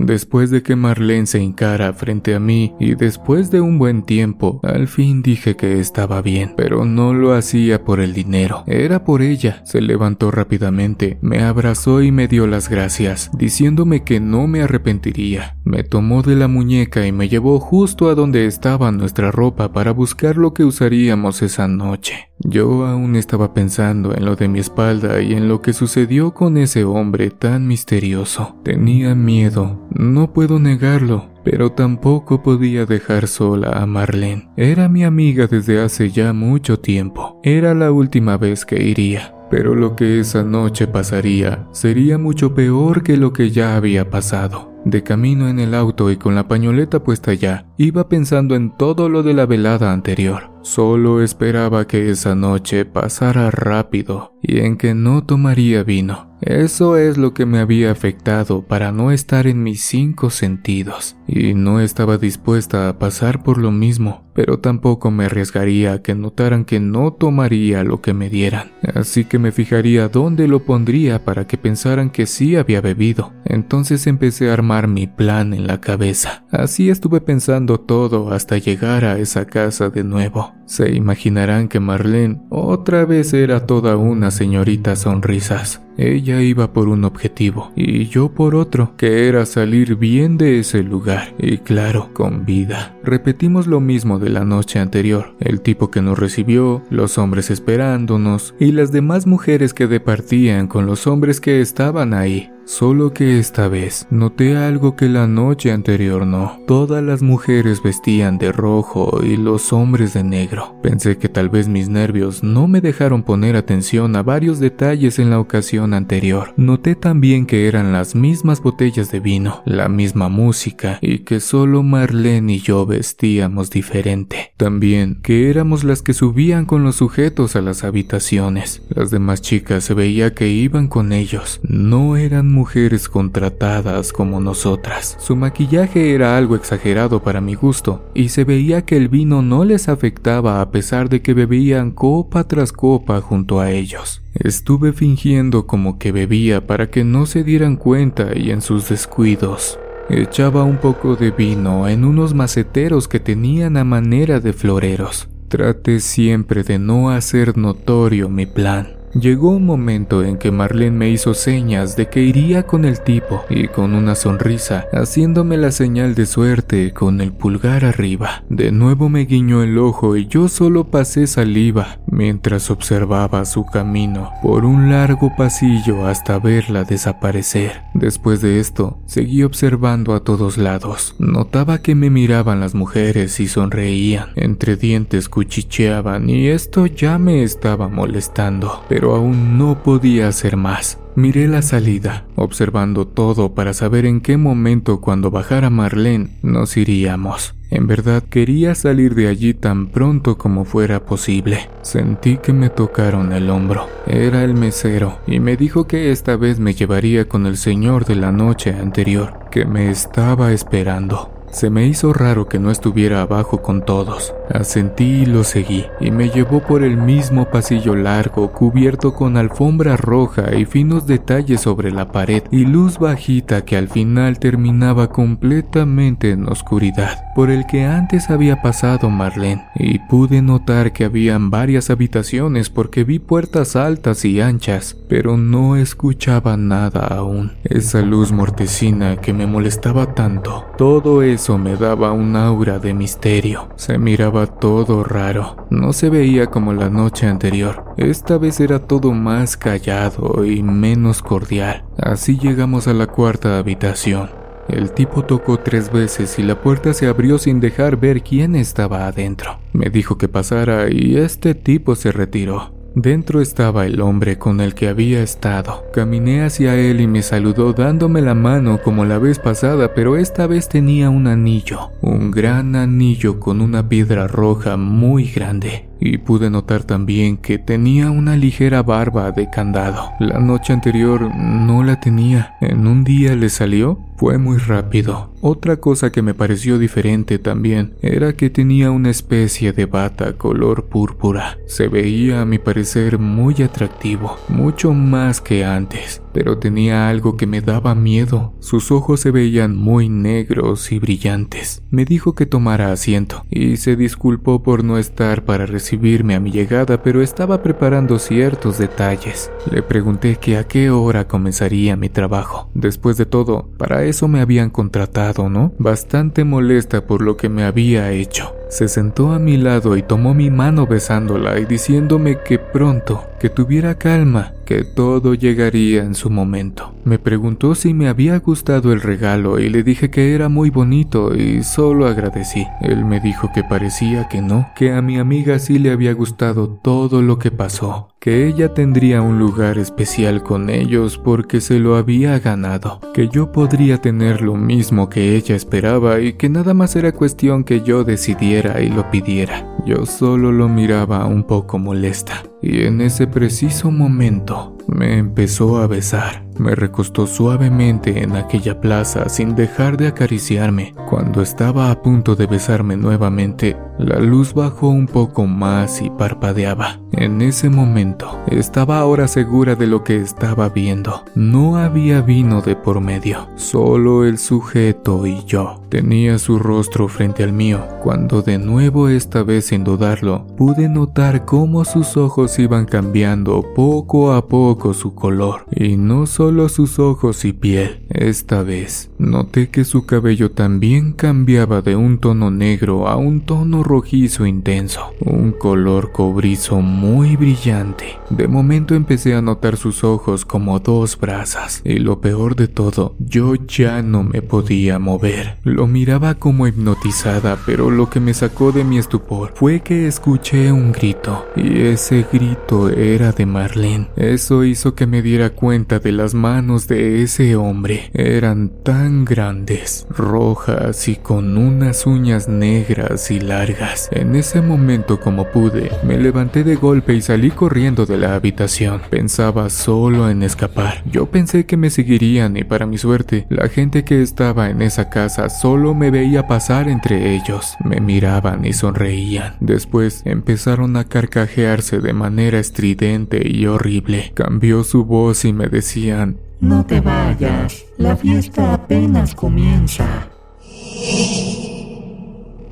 Después 0.00 0.50
de 0.50 0.62
que 0.62 0.76
Marlene 0.76 1.26
se 1.26 1.40
encara 1.40 1.92
frente 1.92 2.34
a 2.34 2.40
mí 2.40 2.74
y 2.80 2.94
después 2.94 3.50
de 3.50 3.60
un 3.60 3.78
buen 3.78 4.02
tiempo, 4.02 4.58
al 4.62 4.88
fin 4.88 5.20
dije 5.20 5.56
que 5.56 5.78
estaba 5.78 6.22
bien, 6.22 6.54
pero 6.56 6.86
no 6.86 7.12
lo 7.12 7.34
hacía 7.34 7.84
por 7.84 8.00
el 8.00 8.14
dinero, 8.14 8.64
era 8.66 9.04
por 9.04 9.20
ella. 9.20 9.60
Se 9.66 9.82
levantó 9.82 10.30
rápidamente, 10.30 11.18
me 11.20 11.42
abrazó 11.42 12.00
y 12.00 12.12
me 12.12 12.28
dio 12.28 12.46
las 12.46 12.70
gracias, 12.70 13.30
diciéndome 13.36 14.02
que 14.02 14.20
no 14.20 14.46
me 14.46 14.62
arrepentiría. 14.62 15.58
Me 15.64 15.84
tomó 15.84 16.22
de 16.22 16.34
la 16.34 16.48
muñeca 16.48 17.06
y 17.06 17.12
me 17.12 17.28
llevó 17.28 17.60
justo 17.60 18.08
a 18.08 18.14
donde 18.14 18.46
estaba 18.46 18.90
nuestra 18.92 19.30
ropa 19.30 19.72
para 19.72 19.92
buscar 19.92 20.38
lo 20.38 20.54
que 20.54 20.64
usaríamos 20.64 21.42
esa 21.42 21.68
noche. 21.68 22.30
Yo 22.42 22.86
aún 22.86 23.16
estaba 23.16 23.52
pensando 23.52 24.14
en 24.14 24.24
lo 24.24 24.34
de 24.34 24.48
mi 24.48 24.60
espalda 24.60 25.20
y 25.20 25.34
en 25.34 25.46
lo 25.46 25.60
que 25.60 25.74
sucedió 25.74 26.32
con 26.32 26.56
ese 26.56 26.84
hombre 26.84 27.30
tan 27.30 27.66
misterioso. 27.66 28.56
Tenía 28.64 29.14
miedo, 29.14 29.86
no 29.90 30.32
puedo 30.32 30.58
negarlo, 30.58 31.30
pero 31.44 31.72
tampoco 31.72 32.42
podía 32.42 32.86
dejar 32.86 33.26
sola 33.26 33.70
a 33.70 33.86
Marlene. 33.86 34.48
Era 34.56 34.88
mi 34.88 35.04
amiga 35.04 35.46
desde 35.46 35.80
hace 35.80 36.10
ya 36.10 36.32
mucho 36.32 36.78
tiempo. 36.78 37.40
Era 37.42 37.74
la 37.74 37.92
última 37.92 38.36
vez 38.36 38.64
que 38.64 38.82
iría. 38.82 39.34
Pero 39.50 39.74
lo 39.74 39.96
que 39.96 40.20
esa 40.20 40.44
noche 40.44 40.86
pasaría 40.86 41.66
sería 41.72 42.18
mucho 42.18 42.54
peor 42.54 43.02
que 43.02 43.16
lo 43.16 43.32
que 43.32 43.50
ya 43.50 43.76
había 43.76 44.08
pasado. 44.08 44.70
De 44.84 45.02
camino 45.02 45.48
en 45.48 45.58
el 45.58 45.74
auto 45.74 46.10
y 46.10 46.16
con 46.16 46.34
la 46.34 46.46
pañoleta 46.46 47.02
puesta 47.02 47.34
ya, 47.34 47.66
iba 47.76 48.08
pensando 48.08 48.54
en 48.54 48.74
todo 48.76 49.08
lo 49.08 49.22
de 49.22 49.34
la 49.34 49.44
velada 49.44 49.92
anterior. 49.92 50.50
Solo 50.62 51.20
esperaba 51.20 51.86
que 51.86 52.10
esa 52.10 52.34
noche 52.34 52.84
pasara 52.84 53.50
rápido 53.50 54.34
y 54.40 54.60
en 54.60 54.76
que 54.76 54.94
no 54.94 55.24
tomaría 55.24 55.82
vino. 55.82 56.29
Eso 56.40 56.96
es 56.96 57.18
lo 57.18 57.34
que 57.34 57.44
me 57.44 57.58
había 57.58 57.90
afectado 57.90 58.62
para 58.62 58.92
no 58.92 59.10
estar 59.10 59.46
en 59.46 59.62
mis 59.62 59.84
cinco 59.84 60.30
sentidos, 60.30 61.16
y 61.26 61.54
no 61.54 61.80
estaba 61.80 62.16
dispuesta 62.16 62.88
a 62.88 62.98
pasar 62.98 63.42
por 63.42 63.58
lo 63.58 63.70
mismo, 63.70 64.29
pero 64.34 64.58
tampoco 64.58 65.10
me 65.10 65.26
arriesgaría 65.26 65.92
a 65.92 66.02
que 66.02 66.14
notaran 66.14 66.64
que 66.64 66.80
no 66.80 67.12
tomaría 67.12 67.84
lo 67.84 68.00
que 68.00 68.14
me 68.14 68.28
dieran, 68.28 68.72
así 68.94 69.24
que 69.24 69.38
me 69.38 69.52
fijaría 69.52 70.08
dónde 70.08 70.48
lo 70.48 70.60
pondría 70.60 71.24
para 71.24 71.46
que 71.46 71.58
pensaran 71.58 72.10
que 72.10 72.26
sí 72.26 72.56
había 72.56 72.80
bebido. 72.80 73.32
Entonces 73.44 74.06
empecé 74.06 74.50
a 74.50 74.54
armar 74.54 74.88
mi 74.88 75.06
plan 75.06 75.54
en 75.54 75.66
la 75.66 75.80
cabeza. 75.80 76.44
Así 76.50 76.90
estuve 76.90 77.20
pensando 77.20 77.80
todo 77.80 78.32
hasta 78.32 78.58
llegar 78.58 79.04
a 79.04 79.18
esa 79.18 79.46
casa 79.46 79.90
de 79.90 80.04
nuevo. 80.04 80.54
Se 80.66 80.94
imaginarán 80.94 81.66
que 81.66 81.80
Marlene 81.80 82.42
otra 82.48 83.04
vez 83.04 83.34
era 83.34 83.66
toda 83.66 83.96
una 83.96 84.30
señorita 84.30 84.94
sonrisas. 84.94 85.82
Ella 85.96 86.40
iba 86.40 86.72
por 86.72 86.88
un 86.88 87.04
objetivo 87.04 87.72
y 87.74 88.06
yo 88.06 88.32
por 88.32 88.54
otro, 88.54 88.94
que 88.96 89.28
era 89.28 89.44
salir 89.46 89.96
bien 89.96 90.38
de 90.38 90.60
ese 90.60 90.84
lugar 90.84 91.34
y 91.38 91.58
claro, 91.58 92.10
con 92.14 92.46
vida. 92.46 92.96
Repetimos 93.02 93.66
lo 93.66 93.80
mismo 93.80 94.19
de 94.20 94.30
la 94.30 94.44
noche 94.44 94.78
anterior, 94.78 95.34
el 95.40 95.60
tipo 95.60 95.90
que 95.90 96.02
nos 96.02 96.18
recibió, 96.18 96.82
los 96.90 97.18
hombres 97.18 97.50
esperándonos 97.50 98.54
y 98.60 98.72
las 98.72 98.92
demás 98.92 99.26
mujeres 99.26 99.74
que 99.74 99.86
departían 99.86 100.68
con 100.68 100.86
los 100.86 101.06
hombres 101.06 101.40
que 101.40 101.60
estaban 101.60 102.14
ahí. 102.14 102.50
Solo 102.70 103.12
que 103.12 103.40
esta 103.40 103.66
vez 103.66 104.06
noté 104.10 104.56
algo 104.56 104.94
que 104.94 105.08
la 105.08 105.26
noche 105.26 105.72
anterior 105.72 106.24
no. 106.24 106.60
Todas 106.68 107.02
las 107.02 107.20
mujeres 107.20 107.82
vestían 107.82 108.38
de 108.38 108.52
rojo 108.52 109.18
y 109.24 109.36
los 109.36 109.72
hombres 109.72 110.14
de 110.14 110.22
negro. 110.22 110.76
Pensé 110.80 111.18
que 111.18 111.28
tal 111.28 111.48
vez 111.48 111.66
mis 111.66 111.88
nervios 111.88 112.44
no 112.44 112.68
me 112.68 112.80
dejaron 112.80 113.24
poner 113.24 113.56
atención 113.56 114.14
a 114.14 114.22
varios 114.22 114.60
detalles 114.60 115.18
en 115.18 115.30
la 115.30 115.40
ocasión 115.40 115.94
anterior. 115.94 116.54
Noté 116.56 116.94
también 116.94 117.44
que 117.44 117.66
eran 117.66 117.90
las 117.90 118.14
mismas 118.14 118.62
botellas 118.62 119.10
de 119.10 119.18
vino, 119.18 119.62
la 119.64 119.88
misma 119.88 120.28
música 120.28 121.00
y 121.02 121.18
que 121.18 121.40
solo 121.40 121.82
Marlene 121.82 122.54
y 122.54 122.60
yo 122.60 122.86
vestíamos 122.86 123.70
diferente. 123.70 124.52
También 124.56 125.18
que 125.22 125.50
éramos 125.50 125.82
las 125.82 126.02
que 126.02 126.14
subían 126.14 126.66
con 126.66 126.84
los 126.84 126.94
sujetos 126.94 127.56
a 127.56 127.62
las 127.62 127.82
habitaciones. 127.82 128.80
Las 128.90 129.10
demás 129.10 129.42
chicas 129.42 129.82
se 129.82 129.94
veía 129.94 130.34
que 130.34 130.46
iban 130.46 130.86
con 130.86 131.12
ellos. 131.12 131.58
No 131.64 132.16
eran 132.16 132.59
mujeres 132.60 133.08
contratadas 133.08 134.12
como 134.12 134.38
nosotras. 134.38 135.16
Su 135.18 135.34
maquillaje 135.34 136.14
era 136.14 136.36
algo 136.36 136.56
exagerado 136.56 137.22
para 137.22 137.40
mi 137.40 137.54
gusto, 137.54 138.04
y 138.12 138.28
se 138.28 138.44
veía 138.44 138.84
que 138.84 138.98
el 138.98 139.08
vino 139.08 139.40
no 139.40 139.64
les 139.64 139.88
afectaba 139.88 140.60
a 140.60 140.70
pesar 140.70 141.08
de 141.08 141.22
que 141.22 141.32
bebían 141.32 141.90
copa 141.90 142.44
tras 142.44 142.70
copa 142.72 143.22
junto 143.22 143.60
a 143.60 143.70
ellos. 143.70 144.20
Estuve 144.34 144.92
fingiendo 144.92 145.66
como 145.66 145.98
que 145.98 146.12
bebía 146.12 146.66
para 146.66 146.90
que 146.90 147.02
no 147.02 147.24
se 147.24 147.44
dieran 147.44 147.76
cuenta 147.76 148.36
y 148.36 148.50
en 148.50 148.60
sus 148.60 148.90
descuidos 148.90 149.78
echaba 150.10 150.64
un 150.64 150.76
poco 150.76 151.16
de 151.16 151.30
vino 151.30 151.88
en 151.88 152.04
unos 152.04 152.34
maceteros 152.34 153.06
que 153.08 153.20
tenían 153.20 153.76
a 153.76 153.84
manera 153.84 154.40
de 154.40 154.52
floreros. 154.52 155.28
Traté 155.48 156.00
siempre 156.00 156.62
de 156.62 156.78
no 156.78 157.10
hacer 157.10 157.56
notorio 157.56 158.28
mi 158.28 158.46
plan. 158.46 158.99
Llegó 159.14 159.50
un 159.50 159.66
momento 159.66 160.22
en 160.22 160.38
que 160.38 160.52
Marlene 160.52 160.96
me 160.96 161.10
hizo 161.10 161.34
señas 161.34 161.96
de 161.96 162.06
que 162.06 162.22
iría 162.22 162.62
con 162.62 162.84
el 162.84 163.00
tipo 163.00 163.44
y 163.50 163.66
con 163.66 163.94
una 163.94 164.14
sonrisa, 164.14 164.86
haciéndome 164.92 165.56
la 165.56 165.72
señal 165.72 166.14
de 166.14 166.26
suerte 166.26 166.92
con 166.92 167.20
el 167.20 167.32
pulgar 167.32 167.84
arriba. 167.84 168.44
De 168.48 168.70
nuevo 168.70 169.08
me 169.08 169.24
guiñó 169.24 169.64
el 169.64 169.78
ojo 169.78 170.16
y 170.16 170.28
yo 170.28 170.46
solo 170.46 170.84
pasé 170.84 171.26
saliva 171.26 171.98
mientras 172.06 172.70
observaba 172.70 173.44
su 173.46 173.64
camino 173.66 174.30
por 174.42 174.64
un 174.64 174.90
largo 174.90 175.34
pasillo 175.36 176.06
hasta 176.06 176.38
verla 176.38 176.84
desaparecer. 176.84 177.82
Después 177.94 178.40
de 178.40 178.60
esto, 178.60 179.00
seguí 179.06 179.42
observando 179.42 180.14
a 180.14 180.20
todos 180.20 180.56
lados. 180.56 181.16
Notaba 181.18 181.78
que 181.78 181.96
me 181.96 182.10
miraban 182.10 182.60
las 182.60 182.74
mujeres 182.74 183.40
y 183.40 183.48
sonreían, 183.48 184.28
entre 184.36 184.76
dientes 184.76 185.28
cuchicheaban 185.28 186.30
y 186.30 186.46
esto 186.46 186.86
ya 186.86 187.18
me 187.18 187.42
estaba 187.42 187.88
molestando 187.88 188.82
aún 189.08 189.58
no 189.58 189.82
podía 189.82 190.28
hacer 190.28 190.56
más. 190.56 190.98
Miré 191.16 191.48
la 191.48 191.62
salida, 191.62 192.24
observando 192.36 193.06
todo 193.06 193.54
para 193.54 193.74
saber 193.74 194.06
en 194.06 194.20
qué 194.20 194.36
momento 194.36 195.00
cuando 195.00 195.30
bajara 195.30 195.70
Marlene 195.70 196.38
nos 196.42 196.76
iríamos. 196.76 197.54
En 197.70 197.86
verdad 197.86 198.22
quería 198.22 198.74
salir 198.74 199.14
de 199.14 199.28
allí 199.28 199.54
tan 199.54 199.88
pronto 199.88 200.38
como 200.38 200.64
fuera 200.64 201.04
posible. 201.04 201.68
Sentí 201.82 202.38
que 202.38 202.52
me 202.52 202.68
tocaron 202.68 203.32
el 203.32 203.48
hombro. 203.50 203.88
Era 204.06 204.44
el 204.44 204.54
mesero 204.54 205.18
y 205.26 205.40
me 205.40 205.56
dijo 205.56 205.86
que 205.86 206.10
esta 206.10 206.36
vez 206.36 206.58
me 206.58 206.74
llevaría 206.74 207.28
con 207.28 207.46
el 207.46 207.56
señor 207.56 208.04
de 208.04 208.16
la 208.16 208.32
noche 208.32 208.70
anterior, 208.70 209.34
que 209.50 209.64
me 209.64 209.90
estaba 209.90 210.52
esperando. 210.52 211.39
Se 211.50 211.68
me 211.68 211.86
hizo 211.86 212.12
raro 212.12 212.46
que 212.46 212.60
no 212.60 212.70
estuviera 212.70 213.22
abajo 213.22 213.60
con 213.60 213.84
todos. 213.84 214.32
Asentí 214.52 215.22
y 215.22 215.26
lo 215.26 215.42
seguí, 215.42 215.84
y 216.00 216.10
me 216.10 216.30
llevó 216.30 216.60
por 216.60 216.84
el 216.84 216.96
mismo 216.96 217.50
pasillo 217.50 217.96
largo, 217.96 218.52
cubierto 218.52 219.14
con 219.14 219.36
alfombra 219.36 219.96
roja 219.96 220.54
y 220.56 220.64
finos 220.64 221.06
detalles 221.06 221.60
sobre 221.60 221.90
la 221.90 222.12
pared, 222.12 222.44
y 222.52 222.66
luz 222.66 222.98
bajita 222.98 223.64
que 223.64 223.76
al 223.76 223.88
final 223.88 224.38
terminaba 224.38 225.08
completamente 225.08 226.30
en 226.30 226.48
oscuridad, 226.48 227.24
por 227.34 227.50
el 227.50 227.66
que 227.66 227.84
antes 227.84 228.30
había 228.30 228.62
pasado 228.62 229.10
Marlene, 229.10 229.66
y 229.74 229.98
pude 229.98 230.42
notar 230.42 230.92
que 230.92 231.04
habían 231.04 231.50
varias 231.50 231.90
habitaciones 231.90 232.70
porque 232.70 233.02
vi 233.02 233.18
puertas 233.18 233.74
altas 233.74 234.24
y 234.24 234.40
anchas, 234.40 234.96
pero 235.08 235.36
no 235.36 235.76
escuchaba 235.76 236.56
nada 236.56 237.06
aún. 237.06 237.52
Esa 237.64 238.02
luz 238.02 238.30
mortecina 238.30 239.16
que 239.16 239.32
me 239.32 239.46
molestaba 239.46 240.14
tanto, 240.14 240.66
todo 240.76 241.22
eso 241.22 241.39
eso 241.40 241.56
me 241.56 241.74
daba 241.74 242.12
un 242.12 242.36
aura 242.36 242.78
de 242.78 242.92
misterio. 242.92 243.70
Se 243.76 243.96
miraba 243.96 244.46
todo 244.46 245.02
raro. 245.02 245.66
No 245.70 245.94
se 245.94 246.10
veía 246.10 246.48
como 246.48 246.74
la 246.74 246.90
noche 246.90 247.26
anterior. 247.26 247.82
Esta 247.96 248.36
vez 248.36 248.60
era 248.60 248.78
todo 248.78 249.12
más 249.12 249.56
callado 249.56 250.44
y 250.44 250.62
menos 250.62 251.22
cordial. 251.22 251.86
Así 251.96 252.36
llegamos 252.36 252.88
a 252.88 252.92
la 252.92 253.06
cuarta 253.06 253.56
habitación. 253.56 254.28
El 254.68 254.92
tipo 254.92 255.24
tocó 255.24 255.56
tres 255.56 255.90
veces 255.90 256.38
y 256.38 256.42
la 256.42 256.60
puerta 256.60 256.92
se 256.92 257.06
abrió 257.06 257.38
sin 257.38 257.58
dejar 257.58 257.96
ver 257.96 258.22
quién 258.22 258.54
estaba 258.54 259.06
adentro. 259.06 259.60
Me 259.72 259.88
dijo 259.88 260.18
que 260.18 260.28
pasara 260.28 260.90
y 260.90 261.16
este 261.16 261.54
tipo 261.54 261.96
se 261.96 262.12
retiró. 262.12 262.79
Dentro 262.94 263.40
estaba 263.40 263.86
el 263.86 264.00
hombre 264.00 264.38
con 264.38 264.60
el 264.60 264.74
que 264.74 264.88
había 264.88 265.22
estado. 265.22 265.84
Caminé 265.92 266.42
hacia 266.42 266.74
él 266.74 267.00
y 267.00 267.06
me 267.06 267.22
saludó 267.22 267.72
dándome 267.72 268.20
la 268.20 268.34
mano 268.34 268.80
como 268.82 269.04
la 269.04 269.18
vez 269.18 269.38
pasada, 269.38 269.94
pero 269.94 270.16
esta 270.16 270.46
vez 270.46 270.68
tenía 270.68 271.10
un 271.10 271.26
anillo, 271.26 271.90
un 272.00 272.30
gran 272.30 272.74
anillo 272.74 273.38
con 273.38 273.60
una 273.60 273.88
piedra 273.88 274.26
roja 274.26 274.76
muy 274.76 275.30
grande 275.30 275.89
y 276.00 276.18
pude 276.18 276.50
notar 276.50 276.84
también 276.84 277.36
que 277.36 277.58
tenía 277.58 278.10
una 278.10 278.36
ligera 278.36 278.82
barba 278.82 279.30
de 279.32 279.50
candado. 279.50 280.10
La 280.18 280.40
noche 280.40 280.72
anterior 280.72 281.34
no 281.36 281.84
la 281.84 282.00
tenía. 282.00 282.54
En 282.60 282.86
un 282.86 283.04
día 283.04 283.36
le 283.36 283.50
salió. 283.50 283.98
Fue 284.16 284.36
muy 284.36 284.58
rápido. 284.58 285.32
Otra 285.40 285.78
cosa 285.78 286.12
que 286.12 286.20
me 286.20 286.34
pareció 286.34 286.78
diferente 286.78 287.38
también 287.38 287.94
era 288.02 288.34
que 288.34 288.50
tenía 288.50 288.90
una 288.90 289.08
especie 289.08 289.72
de 289.72 289.86
bata 289.86 290.34
color 290.34 290.90
púrpura. 290.90 291.56
Se 291.66 291.88
veía 291.88 292.42
a 292.42 292.44
mi 292.44 292.58
parecer 292.58 293.18
muy 293.18 293.62
atractivo, 293.62 294.36
mucho 294.48 294.92
más 294.92 295.40
que 295.40 295.64
antes, 295.64 296.20
pero 296.34 296.58
tenía 296.58 297.08
algo 297.08 297.38
que 297.38 297.46
me 297.46 297.62
daba 297.62 297.94
miedo. 297.94 298.52
Sus 298.60 298.90
ojos 298.90 299.20
se 299.20 299.30
veían 299.30 299.74
muy 299.74 300.10
negros 300.10 300.92
y 300.92 300.98
brillantes. 300.98 301.82
Me 301.88 302.04
dijo 302.04 302.34
que 302.34 302.44
tomara 302.44 302.92
asiento 302.92 303.46
y 303.48 303.78
se 303.78 303.96
disculpó 303.96 304.62
por 304.62 304.84
no 304.84 304.98
estar 304.98 305.46
para 305.46 305.64
recibir 305.64 305.89
recibirme 305.90 306.36
a 306.36 306.40
mi 306.40 306.52
llegada, 306.52 307.02
pero 307.02 307.20
estaba 307.20 307.64
preparando 307.64 308.20
ciertos 308.20 308.78
detalles. 308.78 309.50
Le 309.72 309.82
pregunté 309.82 310.36
que 310.36 310.56
a 310.56 310.62
qué 310.62 310.88
hora 310.88 311.26
comenzaría 311.26 311.96
mi 311.96 312.08
trabajo. 312.08 312.70
Después 312.74 313.16
de 313.16 313.26
todo, 313.26 313.68
para 313.76 314.04
eso 314.04 314.28
me 314.28 314.40
habían 314.40 314.70
contratado, 314.70 315.48
¿no? 315.50 315.72
Bastante 315.78 316.44
molesta 316.44 317.06
por 317.06 317.22
lo 317.22 317.36
que 317.36 317.48
me 317.48 317.64
había 317.64 318.12
hecho. 318.12 318.59
Se 318.70 318.86
sentó 318.86 319.32
a 319.32 319.40
mi 319.40 319.56
lado 319.56 319.96
y 319.96 320.02
tomó 320.02 320.32
mi 320.32 320.48
mano 320.48 320.86
besándola 320.86 321.58
y 321.58 321.64
diciéndome 321.64 322.38
que 322.44 322.60
pronto, 322.60 323.24
que 323.40 323.50
tuviera 323.50 323.96
calma, 323.96 324.54
que 324.64 324.84
todo 324.84 325.34
llegaría 325.34 326.04
en 326.04 326.14
su 326.14 326.30
momento. 326.30 326.94
Me 327.04 327.18
preguntó 327.18 327.74
si 327.74 327.92
me 327.92 328.08
había 328.08 328.38
gustado 328.38 328.92
el 328.92 329.00
regalo 329.00 329.58
y 329.58 329.68
le 329.70 329.82
dije 329.82 330.08
que 330.08 330.36
era 330.36 330.48
muy 330.48 330.70
bonito 330.70 331.34
y 331.34 331.64
solo 331.64 332.06
agradecí. 332.06 332.64
Él 332.80 333.04
me 333.04 333.18
dijo 333.18 333.50
que 333.52 333.64
parecía 333.64 334.28
que 334.28 334.40
no, 334.40 334.70
que 334.76 334.92
a 334.92 335.02
mi 335.02 335.18
amiga 335.18 335.58
sí 335.58 335.80
le 335.80 335.90
había 335.90 336.12
gustado 336.12 336.68
todo 336.68 337.22
lo 337.22 337.40
que 337.40 337.50
pasó, 337.50 338.09
que 338.20 338.46
ella 338.46 338.74
tendría 338.74 339.22
un 339.22 339.38
lugar 339.38 339.78
especial 339.78 340.42
con 340.42 340.68
ellos 340.68 341.16
porque 341.16 341.62
se 341.62 341.78
lo 341.78 341.96
había 341.96 342.38
ganado, 342.38 343.00
que 343.14 343.28
yo 343.28 343.50
podría 343.50 343.96
tener 343.96 344.42
lo 344.42 344.56
mismo 344.56 345.08
que 345.08 345.36
ella 345.36 345.56
esperaba 345.56 346.20
y 346.20 346.34
que 346.34 346.50
nada 346.50 346.74
más 346.74 346.94
era 346.96 347.12
cuestión 347.12 347.64
que 347.64 347.80
yo 347.80 348.04
decidiera 348.04 348.82
y 348.82 348.90
lo 348.90 349.10
pidiera. 349.10 349.66
Yo 349.86 350.04
solo 350.04 350.52
lo 350.52 350.68
miraba 350.68 351.24
un 351.24 351.44
poco 351.44 351.78
molesta 351.78 352.42
y 352.60 352.82
en 352.82 353.00
ese 353.00 353.26
preciso 353.26 353.90
momento 353.90 354.76
me 354.86 355.16
empezó 355.16 355.78
a 355.78 355.86
besar. 355.86 356.49
Me 356.60 356.74
recostó 356.74 357.26
suavemente 357.26 358.22
en 358.22 358.36
aquella 358.36 358.82
plaza 358.82 359.30
sin 359.30 359.56
dejar 359.56 359.96
de 359.96 360.08
acariciarme. 360.08 360.92
Cuando 361.08 361.40
estaba 361.40 361.90
a 361.90 362.02
punto 362.02 362.36
de 362.36 362.46
besarme 362.46 362.98
nuevamente, 362.98 363.78
la 363.98 364.18
luz 364.18 364.52
bajó 364.52 364.88
un 364.88 365.06
poco 365.06 365.46
más 365.46 366.02
y 366.02 366.10
parpadeaba. 366.10 367.00
En 367.12 367.40
ese 367.40 367.70
momento, 367.70 368.38
estaba 368.46 368.98
ahora 368.98 369.26
segura 369.26 369.74
de 369.74 369.86
lo 369.86 370.04
que 370.04 370.16
estaba 370.16 370.68
viendo. 370.68 371.24
No 371.34 371.78
había 371.78 372.20
vino 372.20 372.60
de 372.60 372.76
por 372.76 373.00
medio, 373.00 373.48
solo 373.56 374.26
el 374.26 374.36
sujeto 374.36 375.26
y 375.26 375.42
yo. 375.44 375.79
Tenía 375.90 376.38
su 376.38 376.60
rostro 376.60 377.08
frente 377.08 377.42
al 377.42 377.52
mío, 377.52 377.80
cuando 378.00 378.42
de 378.42 378.58
nuevo 378.58 379.08
esta 379.08 379.42
vez 379.42 379.66
sin 379.66 379.82
dudarlo, 379.82 380.46
pude 380.56 380.88
notar 380.88 381.44
cómo 381.44 381.84
sus 381.84 382.16
ojos 382.16 382.60
iban 382.60 382.86
cambiando 382.86 383.74
poco 383.74 384.32
a 384.32 384.46
poco 384.46 384.94
su 384.94 385.16
color, 385.16 385.64
y 385.74 385.96
no 385.96 386.26
solo 386.26 386.68
sus 386.68 387.00
ojos 387.00 387.44
y 387.44 387.52
piel. 387.52 388.06
Esta 388.08 388.62
vez, 388.62 389.10
noté 389.18 389.70
que 389.70 389.84
su 389.84 390.06
cabello 390.06 390.52
también 390.52 391.12
cambiaba 391.12 391.82
de 391.82 391.96
un 391.96 392.18
tono 392.18 392.52
negro 392.52 393.08
a 393.08 393.16
un 393.16 393.40
tono 393.40 393.82
rojizo 393.82 394.46
intenso, 394.46 395.12
un 395.18 395.50
color 395.50 396.12
cobrizo 396.12 396.80
muy 396.80 397.34
brillante. 397.34 398.16
De 398.30 398.46
momento 398.46 398.94
empecé 398.94 399.34
a 399.34 399.42
notar 399.42 399.76
sus 399.76 400.04
ojos 400.04 400.44
como 400.44 400.78
dos 400.78 401.18
brasas, 401.18 401.82
y 401.84 401.98
lo 401.98 402.20
peor 402.20 402.54
de 402.54 402.68
todo, 402.68 403.16
yo 403.18 403.56
ya 403.56 404.02
no 404.02 404.22
me 404.22 404.40
podía 404.40 405.00
mover. 405.00 405.58
Lo 405.80 405.86
miraba 405.86 406.34
como 406.34 406.66
hipnotizada, 406.66 407.56
pero 407.64 407.90
lo 407.90 408.10
que 408.10 408.20
me 408.20 408.34
sacó 408.34 408.70
de 408.70 408.84
mi 408.84 408.98
estupor 408.98 409.54
fue 409.54 409.80
que 409.80 410.06
escuché 410.06 410.70
un 410.70 410.92
grito, 410.92 411.46
y 411.56 411.80
ese 411.84 412.26
grito 412.30 412.90
era 412.90 413.32
de 413.32 413.46
Marlene. 413.46 414.10
Eso 414.14 414.62
hizo 414.62 414.94
que 414.94 415.06
me 415.06 415.22
diera 415.22 415.48
cuenta 415.48 415.98
de 415.98 416.12
las 416.12 416.34
manos 416.34 416.86
de 416.86 417.22
ese 417.22 417.56
hombre. 417.56 418.10
Eran 418.12 418.68
tan 418.82 419.24
grandes, 419.24 420.06
rojas 420.10 421.08
y 421.08 421.16
con 421.16 421.56
unas 421.56 422.04
uñas 422.04 422.46
negras 422.46 423.30
y 423.30 423.40
largas. 423.40 424.10
En 424.12 424.36
ese 424.36 424.60
momento, 424.60 425.18
como 425.18 425.46
pude, 425.50 425.90
me 426.04 426.18
levanté 426.18 426.62
de 426.62 426.76
golpe 426.76 427.14
y 427.14 427.22
salí 427.22 427.50
corriendo 427.50 428.04
de 428.04 428.18
la 428.18 428.34
habitación. 428.34 429.00
Pensaba 429.08 429.70
solo 429.70 430.28
en 430.28 430.42
escapar. 430.42 431.02
Yo 431.10 431.30
pensé 431.30 431.64
que 431.64 431.78
me 431.78 431.88
seguirían 431.88 432.58
y 432.58 432.64
para 432.64 432.84
mi 432.84 432.98
suerte, 432.98 433.46
la 433.48 433.68
gente 433.68 434.04
que 434.04 434.20
estaba 434.20 434.68
en 434.68 434.82
esa 434.82 435.08
casa 435.08 435.48
solo 435.48 435.69
me 435.70 436.10
veía 436.10 436.46
pasar 436.46 436.88
entre 436.88 437.34
ellos. 437.34 437.76
Me 437.84 438.00
miraban 438.00 438.64
y 438.64 438.72
sonreían. 438.72 439.54
Después 439.60 440.22
empezaron 440.24 440.96
a 440.96 441.04
carcajearse 441.04 442.00
de 442.00 442.12
manera 442.12 442.58
estridente 442.58 443.42
y 443.48 443.66
horrible. 443.66 444.32
Cambió 444.34 444.84
su 444.84 445.04
voz 445.04 445.44
y 445.44 445.52
me 445.52 445.68
decían, 445.68 446.38
No 446.60 446.84
te 446.84 447.00
vayas, 447.00 447.84
la 447.98 448.16
fiesta 448.16 448.74
apenas 448.74 449.34
comienza. 449.34 450.28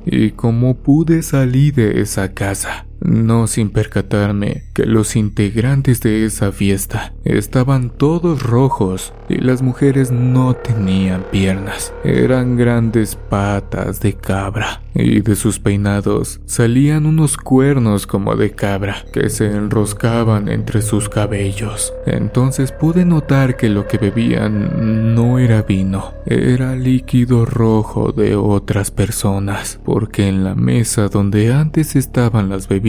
Y 0.05 0.31
como 0.31 0.75
pude 0.75 1.23
salir 1.23 1.75
de 1.75 2.01
esa 2.01 2.33
casa, 2.33 2.85
no 3.01 3.47
sin 3.47 3.69
percatarme 3.69 4.63
que 4.73 4.85
los 4.85 5.15
integrantes 5.15 6.01
de 6.01 6.25
esa 6.25 6.51
fiesta 6.51 7.13
estaban 7.23 7.89
todos 7.89 8.43
rojos 8.43 9.13
y 9.29 9.35
las 9.35 9.61
mujeres 9.61 10.11
no 10.11 10.55
tenían 10.55 11.23
piernas, 11.31 11.93
eran 12.03 12.57
grandes 12.57 13.15
patas 13.15 13.99
de 13.99 14.13
cabra 14.13 14.81
y 14.95 15.21
de 15.21 15.35
sus 15.35 15.59
peinados 15.59 16.41
salían 16.45 17.05
unos 17.05 17.37
cuernos 17.37 18.07
como 18.07 18.35
de 18.35 18.51
cabra 18.51 19.05
que 19.13 19.29
se 19.29 19.45
enroscaban 19.45 20.49
entre 20.49 20.81
sus 20.81 21.07
cabellos. 21.07 21.93
Entonces 22.05 22.71
pude 22.71 23.05
notar 23.05 23.55
que 23.55 23.69
lo 23.69 23.87
que 23.87 23.97
bebían 23.97 25.15
no 25.15 25.39
era 25.39 25.61
vino, 25.61 26.13
era 26.25 26.75
líquido 26.75 27.45
rojo 27.45 28.11
de 28.11 28.35
otras 28.35 28.91
personas, 28.91 29.79
porque 29.85 30.27
en 30.27 30.43
la 30.43 30.55
mesa 30.55 31.07
donde 31.07 31.53
antes 31.53 31.95
estaban 31.95 32.49
las 32.49 32.67
bebidas 32.67 32.88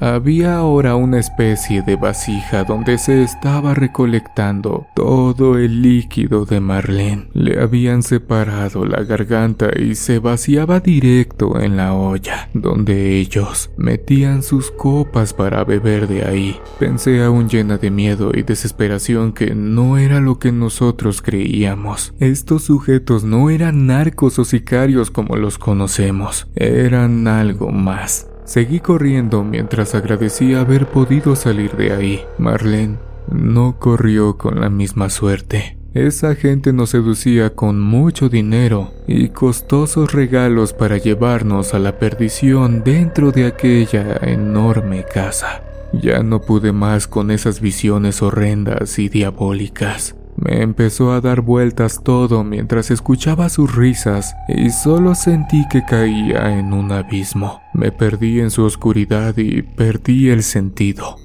había 0.00 0.56
ahora 0.56 0.96
una 0.96 1.20
especie 1.20 1.82
de 1.82 1.94
vasija 1.94 2.64
donde 2.64 2.98
se 2.98 3.22
estaba 3.22 3.72
recolectando 3.72 4.86
todo 4.96 5.58
el 5.58 5.80
líquido 5.80 6.44
de 6.44 6.58
Marlene. 6.58 7.28
Le 7.34 7.60
habían 7.60 8.02
separado 8.02 8.84
la 8.84 9.04
garganta 9.04 9.68
y 9.78 9.94
se 9.94 10.18
vaciaba 10.18 10.80
directo 10.80 11.60
en 11.60 11.76
la 11.76 11.94
olla, 11.94 12.48
donde 12.52 13.16
ellos 13.20 13.70
metían 13.76 14.42
sus 14.42 14.72
copas 14.72 15.32
para 15.34 15.62
beber 15.62 16.08
de 16.08 16.24
ahí. 16.24 16.56
Pensé 16.80 17.22
aún 17.22 17.48
llena 17.48 17.78
de 17.78 17.92
miedo 17.92 18.32
y 18.34 18.42
desesperación 18.42 19.32
que 19.32 19.54
no 19.54 19.98
era 19.98 20.20
lo 20.20 20.40
que 20.40 20.50
nosotros 20.50 21.22
creíamos. 21.22 22.12
Estos 22.18 22.64
sujetos 22.64 23.22
no 23.22 23.50
eran 23.50 23.86
narcos 23.86 24.38
o 24.40 24.44
sicarios 24.44 25.12
como 25.12 25.36
los 25.36 25.58
conocemos, 25.58 26.48
eran 26.56 27.28
algo 27.28 27.70
más. 27.70 28.26
Seguí 28.48 28.80
corriendo 28.80 29.44
mientras 29.44 29.94
agradecía 29.94 30.60
haber 30.60 30.86
podido 30.86 31.36
salir 31.36 31.76
de 31.76 31.92
ahí. 31.92 32.24
Marlene 32.38 32.96
no 33.30 33.78
corrió 33.78 34.38
con 34.38 34.62
la 34.62 34.70
misma 34.70 35.10
suerte. 35.10 35.76
Esa 35.92 36.34
gente 36.34 36.72
nos 36.72 36.88
seducía 36.88 37.54
con 37.54 37.78
mucho 37.78 38.30
dinero 38.30 38.94
y 39.06 39.28
costosos 39.28 40.12
regalos 40.12 40.72
para 40.72 40.96
llevarnos 40.96 41.74
a 41.74 41.78
la 41.78 41.98
perdición 41.98 42.82
dentro 42.82 43.32
de 43.32 43.44
aquella 43.44 44.16
enorme 44.22 45.04
casa. 45.04 45.62
Ya 45.92 46.22
no 46.22 46.40
pude 46.40 46.72
más 46.72 47.06
con 47.06 47.30
esas 47.30 47.60
visiones 47.60 48.22
horrendas 48.22 48.98
y 48.98 49.10
diabólicas. 49.10 50.14
Me 50.40 50.62
empezó 50.62 51.10
a 51.12 51.20
dar 51.20 51.40
vueltas 51.40 52.00
todo 52.04 52.44
mientras 52.44 52.92
escuchaba 52.92 53.48
sus 53.48 53.74
risas 53.74 54.36
y 54.46 54.70
solo 54.70 55.16
sentí 55.16 55.66
que 55.68 55.84
caía 55.84 56.56
en 56.56 56.72
un 56.72 56.92
abismo. 56.92 57.60
Me 57.74 57.90
perdí 57.90 58.38
en 58.38 58.52
su 58.52 58.62
oscuridad 58.62 59.36
y 59.36 59.62
perdí 59.62 60.28
el 60.28 60.44
sentido. 60.44 61.16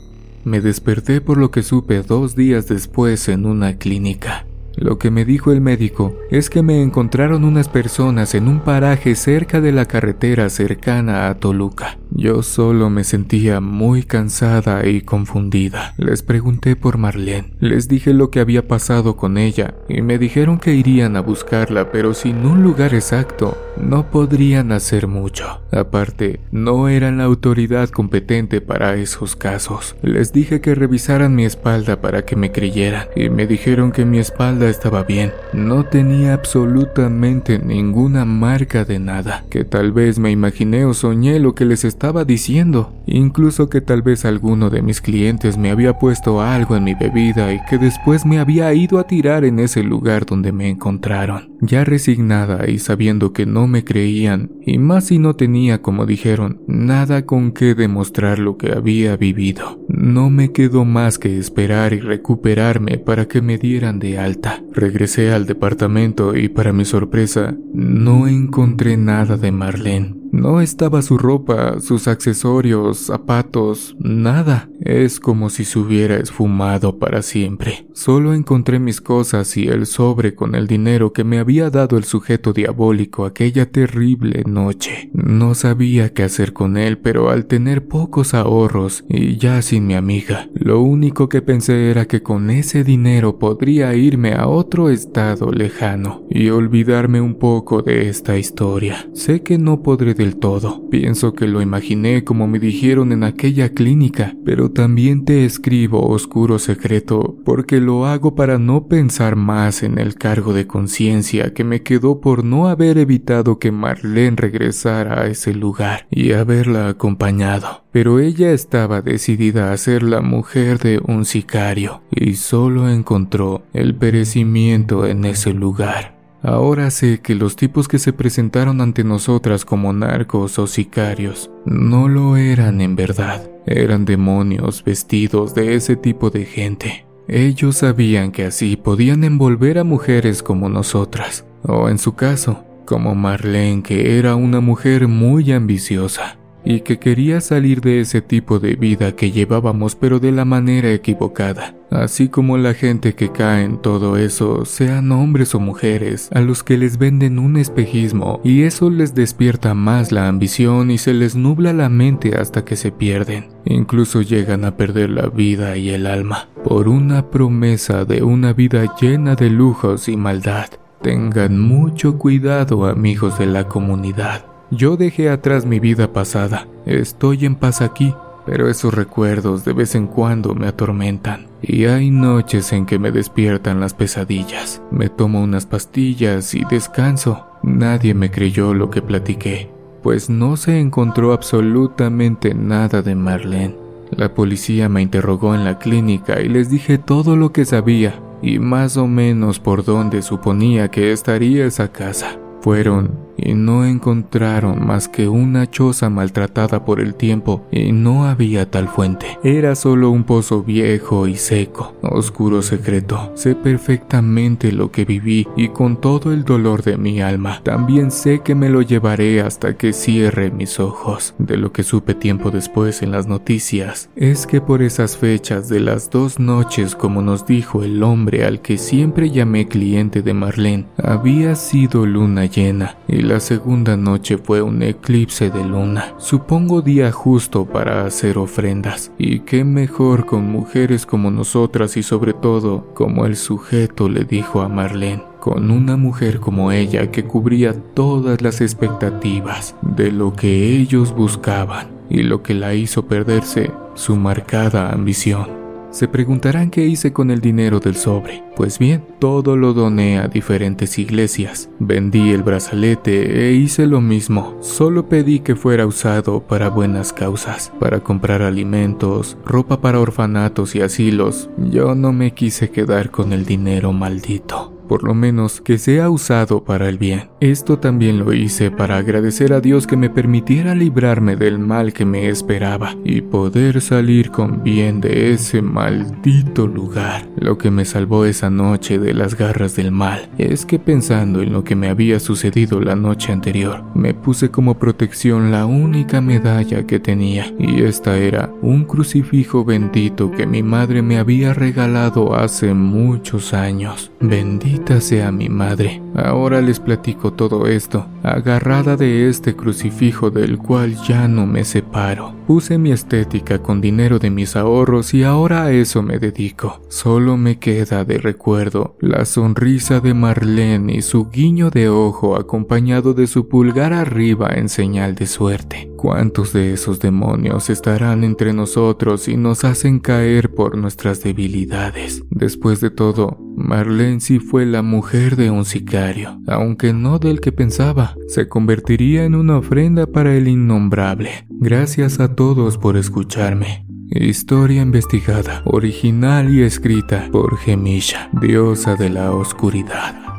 Me 0.43 0.61
desperté 0.61 1.21
por 1.21 1.37
lo 1.37 1.51
que 1.51 1.61
supe 1.61 2.01
dos 2.01 2.35
días 2.35 2.67
después 2.67 3.29
en 3.29 3.45
una 3.45 3.77
clínica. 3.77 4.45
Lo 4.75 4.97
que 4.97 5.11
me 5.11 5.25
dijo 5.25 5.51
el 5.51 5.61
médico 5.61 6.17
es 6.31 6.49
que 6.49 6.63
me 6.63 6.81
encontraron 6.81 7.43
unas 7.43 7.69
personas 7.69 8.33
en 8.35 8.47
un 8.47 8.59
paraje 8.59 9.15
cerca 9.15 9.61
de 9.61 9.71
la 9.71 9.85
carretera 9.85 10.49
cercana 10.49 11.29
a 11.29 11.35
Toluca. 11.35 11.97
Yo 12.11 12.43
solo 12.43 12.89
me 12.89 13.03
sentía 13.03 13.59
muy 13.59 14.03
cansada 14.03 14.87
y 14.87 15.01
confundida. 15.01 15.93
Les 15.97 16.21
pregunté 16.21 16.75
por 16.75 16.97
Marlene, 16.97 17.53
les 17.59 17.87
dije 17.87 18.13
lo 18.13 18.29
que 18.29 18.39
había 18.39 18.67
pasado 18.67 19.15
con 19.15 19.37
ella 19.37 19.75
y 19.89 20.01
me 20.01 20.17
dijeron 20.17 20.59
que 20.59 20.73
irían 20.73 21.15
a 21.15 21.21
buscarla, 21.21 21.91
pero 21.91 22.13
sin 22.13 22.45
un 22.45 22.63
lugar 22.63 22.93
exacto 22.93 23.57
no 23.77 24.09
podrían 24.09 24.71
hacer 24.71 25.07
mucho. 25.07 25.61
Aparte, 25.71 26.39
no 26.51 26.87
eran 26.87 27.17
la 27.17 27.23
autoridad 27.23 27.89
competente 27.89 28.61
para 28.61 28.95
esos 28.95 29.35
casos. 29.35 29.95
Les 30.01 30.31
dije 30.33 30.61
que 30.61 30.75
revisaran 30.75 31.35
mi 31.35 31.45
espalda 31.45 31.99
para 32.01 32.25
que 32.25 32.35
me 32.35 32.51
creyeran 32.51 33.07
y 33.15 33.29
me 33.29 33.47
dijeron 33.47 33.91
que 33.91 34.05
mi 34.05 34.19
espalda 34.19 34.62
estaba 34.69 35.03
bien. 35.03 35.31
No 35.53 35.85
tenía 35.85 36.33
absolutamente 36.33 37.59
ninguna 37.59 38.25
marca 38.25 38.85
de 38.85 38.99
nada, 38.99 39.43
que 39.49 39.63
tal 39.63 39.91
vez 39.91 40.19
me 40.19 40.31
imaginé 40.31 40.85
o 40.85 40.93
soñé 40.93 41.39
lo 41.39 41.55
que 41.55 41.65
les 41.65 41.83
estaba 41.85 42.25
diciendo. 42.25 42.93
Incluso 43.05 43.69
que 43.69 43.81
tal 43.81 44.01
vez 44.01 44.25
alguno 44.25 44.69
de 44.69 44.81
mis 44.81 45.01
clientes 45.01 45.57
me 45.57 45.71
había 45.71 45.99
puesto 45.99 46.41
algo 46.41 46.75
en 46.75 46.83
mi 46.83 46.93
bebida 46.93 47.53
y 47.53 47.59
que 47.69 47.77
después 47.77 48.25
me 48.25 48.39
había 48.39 48.73
ido 48.73 48.99
a 48.99 49.07
tirar 49.07 49.43
en 49.45 49.59
ese 49.59 49.83
lugar 49.83 50.25
donde 50.25 50.51
me 50.51 50.69
encontraron. 50.69 51.53
Ya 51.61 51.83
resignada 51.83 52.69
y 52.69 52.79
sabiendo 52.79 53.31
que 53.31 53.45
no 53.45 53.67
me 53.67 53.83
creían, 53.83 54.51
y 54.65 54.77
más 54.77 55.05
si 55.05 55.19
no 55.19 55.35
tenía, 55.35 55.81
como 55.81 56.05
dijeron, 56.05 56.61
nada 56.67 57.25
con 57.25 57.51
qué 57.51 57.73
demostrar 57.75 58.39
lo 58.39 58.57
que 58.57 58.73
había 58.73 59.15
vivido, 59.15 59.79
no 59.87 60.29
me 60.29 60.51
quedó 60.51 60.83
más 60.85 61.19
que 61.19 61.37
esperar 61.37 61.93
y 61.93 61.99
recuperarme 61.99 62.97
para 62.97 63.27
que 63.27 63.41
me 63.41 63.57
dieran 63.57 63.99
de 63.99 64.19
alta. 64.19 64.52
Regresé 64.71 65.31
al 65.31 65.45
departamento 65.45 66.35
y 66.35 66.49
para 66.49 66.73
mi 66.73 66.85
sorpresa, 66.85 67.55
no 67.73 68.27
encontré 68.27 68.97
nada 68.97 69.37
de 69.37 69.51
Marlene. 69.51 70.22
No 70.33 70.61
estaba 70.61 71.03
su 71.03 71.19
ropa, 71.19 71.79
sus 71.79 72.07
accesorios, 72.07 72.97
zapatos, 72.97 73.95
nada. 73.99 74.67
Es 74.81 75.19
como 75.19 75.51
si 75.51 75.63
se 75.63 75.77
hubiera 75.77 76.17
esfumado 76.17 76.97
para 76.97 77.21
siempre. 77.21 77.85
Solo 77.93 78.33
encontré 78.33 78.79
mis 78.79 78.99
cosas 78.99 79.55
y 79.57 79.67
el 79.67 79.85
sobre 79.85 80.33
con 80.33 80.55
el 80.55 80.65
dinero 80.65 81.13
que 81.13 81.23
me 81.23 81.37
había 81.37 81.69
dado 81.69 81.99
el 81.99 82.03
sujeto 82.03 82.51
diabólico 82.51 83.25
aquella 83.25 83.69
terrible 83.69 84.41
noche. 84.47 85.11
No 85.13 85.53
sabía 85.53 86.15
qué 86.15 86.23
hacer 86.23 86.51
con 86.51 86.77
él, 86.77 86.97
pero 86.97 87.29
al 87.29 87.45
tener 87.45 87.87
pocos 87.87 88.33
ahorros 88.33 89.05
y 89.07 89.37
ya 89.37 89.61
sin 89.61 89.85
mi 89.85 89.93
amiga, 89.93 90.49
lo 90.55 90.81
único 90.81 91.29
que 91.29 91.43
pensé 91.43 91.91
era 91.91 92.07
que 92.07 92.23
con 92.23 92.49
ese 92.49 92.83
dinero 92.83 93.37
podría 93.37 93.93
irme 93.93 94.33
a 94.33 94.47
otro 94.47 94.89
estado 94.89 95.51
lejano 95.51 96.23
y 96.27 96.49
olvidarme 96.49 97.21
un 97.21 97.35
poco 97.35 97.83
de 97.83 98.09
esta 98.09 98.35
historia. 98.35 99.07
Sé 99.13 99.43
que 99.43 99.59
no 99.59 99.83
podré 99.83 100.15
del 100.23 100.37
todo, 100.37 100.89
pienso 100.89 101.33
que 101.33 101.47
lo 101.47 101.61
imaginé 101.61 102.23
como 102.23 102.47
me 102.47 102.57
dijeron 102.57 103.11
en 103.11 103.25
aquella 103.25 103.69
clínica, 103.73 104.35
pero 104.45 104.71
también 104.71 105.25
te 105.25 105.43
escribo 105.43 106.07
oscuro 106.07 106.59
secreto 106.59 107.35
porque 107.43 107.81
lo 107.81 108.05
hago 108.05 108.33
para 108.33 108.57
no 108.57 108.87
pensar 108.87 109.35
más 109.35 109.83
en 109.83 109.99
el 109.99 110.15
cargo 110.15 110.53
de 110.53 110.65
conciencia 110.65 111.53
que 111.53 111.65
me 111.65 111.83
quedó 111.83 112.21
por 112.21 112.45
no 112.45 112.69
haber 112.69 112.97
evitado 112.97 113.59
que 113.59 113.73
Marlene 113.73 114.37
regresara 114.37 115.21
a 115.21 115.27
ese 115.27 115.53
lugar 115.53 116.07
y 116.09 116.31
haberla 116.31 116.87
acompañado. 116.87 117.83
Pero 117.91 118.19
ella 118.19 118.53
estaba 118.53 119.01
decidida 119.01 119.73
a 119.73 119.77
ser 119.77 120.03
la 120.03 120.21
mujer 120.21 120.79
de 120.79 121.01
un 121.05 121.25
sicario 121.25 122.01
y 122.09 122.35
solo 122.35 122.89
encontró 122.89 123.63
el 123.73 123.93
perecimiento 123.95 125.05
en 125.05 125.25
ese 125.25 125.53
lugar. 125.53 126.22
Ahora 126.43 126.91
sé 126.91 127.21
que 127.21 127.35
los 127.35 127.55
tipos 127.55 127.87
que 127.87 127.99
se 127.99 128.11
presentaron 128.11 128.81
ante 128.81 129.05
nosotras 129.05 129.63
como 129.63 129.93
narcos 129.93 130.59
o 130.59 130.67
sicarios 130.67 131.49
no 131.65 132.09
lo 132.09 132.35
eran 132.35 132.81
en 132.81 132.97
verdad, 132.97 133.49
eran 133.65 134.03
demonios 134.03 134.83
vestidos 134.83 135.55
de 135.55 135.75
ese 135.75 135.95
tipo 135.95 136.29
de 136.29 136.43
gente. 136.43 137.05
Ellos 137.29 137.77
sabían 137.77 138.33
que 138.33 138.43
así 138.43 138.75
podían 138.75 139.23
envolver 139.23 139.79
a 139.79 139.85
mujeres 139.85 140.43
como 140.43 140.67
nosotras, 140.67 141.45
o 141.63 141.87
en 141.87 141.97
su 141.97 142.15
caso, 142.15 142.65
como 142.85 143.15
Marlene, 143.15 143.81
que 143.81 144.19
era 144.19 144.35
una 144.35 144.59
mujer 144.59 145.07
muy 145.07 145.49
ambiciosa 145.53 146.37
y 146.65 146.81
que 146.81 146.99
quería 146.99 147.41
salir 147.41 147.81
de 147.81 147.99
ese 147.99 148.21
tipo 148.21 148.59
de 148.59 148.75
vida 148.75 149.15
que 149.15 149.31
llevábamos 149.31 149.95
pero 149.95 150.19
de 150.19 150.31
la 150.31 150.45
manera 150.45 150.91
equivocada, 150.91 151.75
así 151.91 152.29
como 152.29 152.57
la 152.57 152.73
gente 152.73 153.15
que 153.15 153.31
cae 153.31 153.63
en 153.63 153.77
todo 153.81 154.17
eso, 154.17 154.65
sean 154.65 155.11
hombres 155.11 155.55
o 155.55 155.59
mujeres, 155.59 156.29
a 156.33 156.41
los 156.41 156.63
que 156.63 156.77
les 156.77 156.97
venden 156.97 157.39
un 157.39 157.57
espejismo 157.57 158.39
y 158.43 158.63
eso 158.63 158.89
les 158.89 159.15
despierta 159.15 159.73
más 159.73 160.11
la 160.11 160.27
ambición 160.27 160.91
y 160.91 160.97
se 160.97 161.13
les 161.13 161.35
nubla 161.35 161.73
la 161.73 161.89
mente 161.89 162.35
hasta 162.37 162.65
que 162.65 162.75
se 162.75 162.91
pierden, 162.91 163.47
incluso 163.65 164.21
llegan 164.21 164.65
a 164.65 164.77
perder 164.77 165.09
la 165.09 165.27
vida 165.27 165.77
y 165.77 165.89
el 165.89 166.07
alma 166.07 166.47
por 166.63 166.87
una 166.87 167.29
promesa 167.29 168.05
de 168.05 168.23
una 168.23 168.53
vida 168.53 168.95
llena 168.99 169.35
de 169.35 169.49
lujos 169.49 170.07
y 170.07 170.15
maldad. 170.15 170.67
Tengan 171.01 171.59
mucho 171.59 172.17
cuidado 172.17 172.85
amigos 172.85 173.37
de 173.37 173.45
la 173.45 173.67
comunidad. 173.67 174.52
Yo 174.75 174.97
dejé 174.97 175.29
atrás 175.29 175.67
mi 175.67 175.79
vida 175.79 176.13
pasada, 176.13 176.67
estoy 176.87 177.45
en 177.45 177.53
paz 177.53 177.79
aquí, 177.79 178.15
pero 178.43 178.67
esos 178.69 178.91
recuerdos 178.91 179.63
de 179.63 179.71
vez 179.71 179.93
en 179.93 180.07
cuando 180.07 180.55
me 180.55 180.65
atormentan. 180.65 181.45
Y 181.61 181.85
hay 181.85 182.09
noches 182.09 182.73
en 182.73 182.87
que 182.87 182.97
me 182.97 183.11
despiertan 183.11 183.79
las 183.79 183.93
pesadillas. 183.93 184.81
Me 184.89 185.09
tomo 185.09 185.43
unas 185.43 185.67
pastillas 185.67 186.55
y 186.55 186.65
descanso. 186.65 187.45
Nadie 187.61 188.15
me 188.15 188.31
creyó 188.31 188.73
lo 188.73 188.89
que 188.89 189.03
platiqué, 189.03 189.69
pues 190.01 190.31
no 190.31 190.57
se 190.57 190.79
encontró 190.79 191.33
absolutamente 191.33 192.55
nada 192.55 193.03
de 193.03 193.13
Marlene. 193.13 193.75
La 194.09 194.33
policía 194.33 194.89
me 194.89 195.03
interrogó 195.03 195.53
en 195.53 195.65
la 195.65 195.77
clínica 195.77 196.41
y 196.41 196.49
les 196.49 196.71
dije 196.71 196.97
todo 196.97 197.35
lo 197.35 197.51
que 197.51 197.65
sabía 197.65 198.19
y 198.41 198.57
más 198.57 198.97
o 198.97 199.05
menos 199.05 199.59
por 199.59 199.85
dónde 199.85 200.23
suponía 200.23 200.89
que 200.89 201.11
estaría 201.11 201.67
esa 201.67 201.91
casa. 201.91 202.39
Fueron 202.61 203.11
y 203.37 203.53
no 203.53 203.85
encontraron 203.85 204.85
más 204.85 205.07
que 205.07 205.27
una 205.27 205.69
choza 205.69 206.09
maltratada 206.09 206.85
por 206.85 206.99
el 206.99 207.15
tiempo 207.15 207.65
y 207.71 207.91
no 207.91 208.25
había 208.25 208.69
tal 208.69 208.87
fuente. 208.87 209.39
Era 209.43 209.75
solo 209.75 210.09
un 210.09 210.23
pozo 210.23 210.63
viejo 210.63 211.27
y 211.27 211.35
seco, 211.35 211.95
oscuro 212.01 212.61
secreto. 212.61 213.31
Sé 213.35 213.55
perfectamente 213.55 214.71
lo 214.71 214.91
que 214.91 215.05
viví 215.05 215.47
y 215.55 215.69
con 215.69 215.99
todo 215.99 216.31
el 216.31 216.43
dolor 216.43 216.83
de 216.83 216.97
mi 216.97 217.21
alma, 217.21 217.61
también 217.63 218.11
sé 218.11 218.39
que 218.39 218.55
me 218.55 218.69
lo 218.69 218.81
llevaré 218.81 219.41
hasta 219.41 219.77
que 219.77 219.93
cierre 219.93 220.51
mis 220.51 220.79
ojos. 220.79 221.35
De 221.37 221.57
lo 221.57 221.71
que 221.71 221.83
supe 221.83 222.13
tiempo 222.13 222.51
después 222.51 223.01
en 223.01 223.11
las 223.11 223.27
noticias 223.27 224.09
es 224.15 224.47
que 224.47 224.61
por 224.61 224.81
esas 224.81 225.17
fechas 225.17 225.69
de 225.69 225.79
las 225.79 226.09
dos 226.09 226.39
noches, 226.39 226.95
como 226.95 227.21
nos 227.21 227.45
dijo 227.45 227.83
el 227.83 228.03
hombre 228.03 228.45
al 228.45 228.61
que 228.61 228.77
siempre 228.77 229.31
llamé 229.31 229.67
cliente 229.67 230.21
de 230.21 230.33
Marlene, 230.33 230.85
había 230.97 231.55
sido 231.55 232.05
luna 232.05 232.45
llena 232.45 232.97
la 233.23 233.39
segunda 233.39 233.97
noche 233.97 234.37
fue 234.37 234.61
un 234.61 234.83
eclipse 234.83 235.49
de 235.49 235.63
luna, 235.63 236.13
supongo 236.17 236.81
día 236.81 237.11
justo 237.11 237.65
para 237.65 238.05
hacer 238.05 238.37
ofrendas, 238.37 239.11
y 239.17 239.39
qué 239.39 239.63
mejor 239.63 240.25
con 240.25 240.51
mujeres 240.51 241.05
como 241.05 241.31
nosotras 241.31 241.97
y 241.97 242.03
sobre 242.03 242.33
todo, 242.33 242.93
como 242.93 243.25
el 243.25 243.35
sujeto 243.35 244.09
le 244.09 244.25
dijo 244.25 244.61
a 244.61 244.69
Marlene, 244.69 245.23
con 245.39 245.71
una 245.71 245.97
mujer 245.97 246.39
como 246.39 246.71
ella 246.71 247.11
que 247.11 247.23
cubría 247.23 247.73
todas 247.73 248.41
las 248.41 248.61
expectativas 248.61 249.75
de 249.81 250.11
lo 250.11 250.33
que 250.33 250.75
ellos 250.75 251.15
buscaban 251.15 251.87
y 252.09 252.23
lo 252.23 252.43
que 252.43 252.53
la 252.53 252.73
hizo 252.73 253.07
perderse 253.07 253.71
su 253.95 254.15
marcada 254.15 254.91
ambición. 254.91 255.62
Se 255.93 256.07
preguntarán 256.07 256.71
qué 256.71 256.87
hice 256.87 257.13
con 257.13 257.29
el 257.29 257.39
dinero 257.39 257.79
del 257.79 257.95
sobre. 257.95 258.43
Pues 258.55 258.79
bien, 258.79 259.05
todo 259.19 259.55
lo 259.55 259.73
doné 259.73 260.17
a 260.17 260.27
diferentes 260.27 260.97
iglesias. 260.97 261.69
Vendí 261.77 262.31
el 262.31 262.41
brazalete 262.41 263.47
e 263.47 263.53
hice 263.53 263.85
lo 263.85 264.01
mismo. 264.01 264.57
Solo 264.59 265.07
pedí 265.07 265.41
que 265.41 265.55
fuera 265.55 265.85
usado 265.85 266.41
para 266.41 266.69
buenas 266.69 267.13
causas, 267.13 267.71
para 267.79 267.99
comprar 267.99 268.41
alimentos, 268.41 269.37
ropa 269.45 269.81
para 269.81 269.99
orfanatos 269.99 270.73
y 270.73 270.81
asilos. 270.81 271.51
Yo 271.69 271.93
no 271.93 272.11
me 272.11 272.33
quise 272.33 272.71
quedar 272.71 273.11
con 273.11 273.31
el 273.31 273.45
dinero 273.45 273.93
maldito 273.93 274.72
por 274.93 275.03
lo 275.03 275.15
menos 275.15 275.59
que 275.59 275.79
sea 275.79 276.11
usado 276.11 276.63
para 276.63 276.87
el 276.87 276.99
bien. 276.99 277.23
Esto 277.39 277.79
también 277.79 278.19
lo 278.19 278.31
hice 278.31 278.69
para 278.69 278.97
agradecer 278.97 279.51
a 279.51 279.59
Dios 279.59 279.87
que 279.87 279.97
me 279.97 280.11
permitiera 280.11 280.75
librarme 280.75 281.35
del 281.35 281.57
mal 281.57 281.93
que 281.93 282.05
me 282.05 282.29
esperaba 282.29 282.95
y 283.03 283.21
poder 283.21 283.81
salir 283.81 284.29
con 284.29 284.61
bien 284.61 285.01
de 285.01 285.33
ese 285.33 285.63
maldito 285.63 286.67
lugar. 286.67 287.27
Lo 287.37 287.57
que 287.57 287.71
me 287.71 287.85
salvó 287.85 288.25
esa 288.25 288.51
noche 288.51 288.99
de 288.99 289.15
las 289.15 289.35
garras 289.35 289.75
del 289.75 289.91
mal 289.91 290.29
es 290.37 290.63
que 290.63 290.77
pensando 290.77 291.41
en 291.41 291.53
lo 291.53 291.63
que 291.63 291.75
me 291.75 291.89
había 291.89 292.19
sucedido 292.19 292.79
la 292.79 292.95
noche 292.95 293.33
anterior, 293.33 293.83
me 293.95 294.13
puse 294.13 294.51
como 294.51 294.77
protección 294.77 295.49
la 295.49 295.65
única 295.65 296.21
medalla 296.21 296.85
que 296.85 296.99
tenía 296.99 297.51
y 297.57 297.81
esta 297.81 298.15
era 298.19 298.53
un 298.61 298.83
crucifijo 298.83 299.65
bendito 299.65 300.29
que 300.29 300.45
mi 300.45 300.61
madre 300.61 301.01
me 301.01 301.17
había 301.17 301.55
regalado 301.55 302.35
hace 302.35 302.75
muchos 302.75 303.55
años. 303.55 304.11
Bendito 304.19 304.82
sea 305.01 305.31
mi 305.31 305.49
madre. 305.49 306.01
Ahora 306.15 306.61
les 306.61 306.79
platico 306.79 307.33
todo 307.33 307.65
esto, 307.65 308.05
agarrada 308.21 308.95
de 308.95 309.29
este 309.29 309.55
crucifijo 309.55 310.29
del 310.29 310.57
cual 310.57 310.95
ya 311.07 311.27
no 311.27 311.45
me 311.45 311.63
separo. 311.63 312.35
Puse 312.45 312.77
mi 312.77 312.91
estética 312.91 313.59
con 313.59 313.81
dinero 313.81 314.19
de 314.19 314.29
mis 314.29 314.55
ahorros 314.55 315.13
y 315.13 315.23
ahora 315.23 315.63
a 315.63 315.71
eso 315.71 316.03
me 316.03 316.19
dedico. 316.19 316.81
Solo 316.89 317.37
me 317.37 317.57
queda 317.57 318.03
de 318.03 318.17
recuerdo 318.17 318.95
la 318.99 319.25
sonrisa 319.25 320.01
de 320.01 320.13
Marlene 320.13 320.95
y 320.95 321.01
su 321.01 321.29
guiño 321.29 321.69
de 321.69 321.89
ojo 321.89 322.35
acompañado 322.35 323.13
de 323.13 323.27
su 323.27 323.47
pulgar 323.47 323.93
arriba 323.93 324.49
en 324.53 324.69
señal 324.69 325.15
de 325.15 325.25
suerte. 325.25 325.89
¿Cuántos 325.95 326.51
de 326.51 326.73
esos 326.73 326.99
demonios 326.99 327.69
estarán 327.69 328.25
entre 328.25 328.51
nosotros 328.51 329.29
y 329.29 329.37
nos 329.37 329.63
hacen 329.63 329.99
caer 329.99 330.53
por 330.53 330.77
nuestras 330.77 331.23
debilidades? 331.23 332.23
Después 332.29 332.81
de 332.81 332.91
todo, 332.91 333.37
Marlene 333.63 334.19
fue 334.39 334.65
la 334.65 334.81
mujer 334.81 335.37
de 335.37 335.49
un 335.49 335.63
sicario, 335.65 336.39
aunque 336.47 336.93
no 336.93 337.17
del 337.17 337.39
que 337.39 337.51
pensaba. 337.51 338.15
Se 338.27 338.47
convertiría 338.49 339.23
en 339.23 339.35
una 339.35 339.57
ofrenda 339.57 340.05
para 340.05 340.35
el 340.35 340.47
innombrable. 340.47 341.45
Gracias 341.49 342.19
a 342.19 342.35
todos 342.35 342.77
por 342.77 342.97
escucharme. 342.97 343.85
Historia 344.09 344.81
investigada, 344.81 345.63
original 345.65 346.53
y 346.53 346.61
escrita 346.61 347.29
por 347.31 347.57
Gemisha, 347.57 348.29
diosa 348.33 348.95
de 348.95 349.09
la 349.09 349.31
oscuridad. 349.31 350.32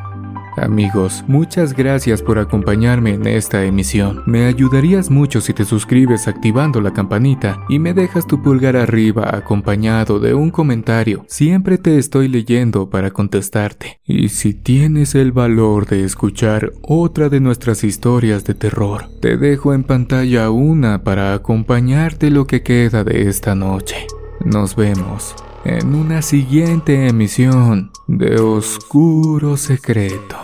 Amigos, 0.56 1.24
muchas 1.26 1.74
gracias 1.74 2.22
por 2.22 2.38
acompañarme 2.38 3.14
en 3.14 3.26
esta 3.26 3.64
emisión. 3.64 4.22
Me 4.26 4.46
ayudarías 4.46 5.10
mucho 5.10 5.40
si 5.40 5.52
te 5.52 5.64
suscribes 5.64 6.28
activando 6.28 6.80
la 6.80 6.92
campanita 6.92 7.60
y 7.68 7.78
me 7.78 7.92
dejas 7.92 8.26
tu 8.26 8.42
pulgar 8.42 8.76
arriba 8.76 9.34
acompañado 9.34 10.20
de 10.20 10.34
un 10.34 10.50
comentario. 10.50 11.24
Siempre 11.28 11.78
te 11.78 11.98
estoy 11.98 12.28
leyendo 12.28 12.88
para 12.88 13.10
contestarte. 13.10 14.00
Y 14.06 14.28
si 14.28 14.54
tienes 14.54 15.14
el 15.14 15.32
valor 15.32 15.86
de 15.86 16.04
escuchar 16.04 16.72
otra 16.82 17.28
de 17.28 17.40
nuestras 17.40 17.82
historias 17.82 18.44
de 18.44 18.54
terror, 18.54 19.08
te 19.20 19.36
dejo 19.36 19.74
en 19.74 19.82
pantalla 19.82 20.50
una 20.50 21.02
para 21.02 21.34
acompañarte 21.34 22.30
lo 22.30 22.46
que 22.46 22.62
queda 22.62 23.02
de 23.02 23.28
esta 23.28 23.54
noche. 23.54 24.06
Nos 24.44 24.76
vemos 24.76 25.34
en 25.64 25.94
una 25.94 26.22
siguiente 26.22 27.08
emisión 27.08 27.90
de 28.06 28.38
Oscuro 28.38 29.56
Secreto. 29.56 30.43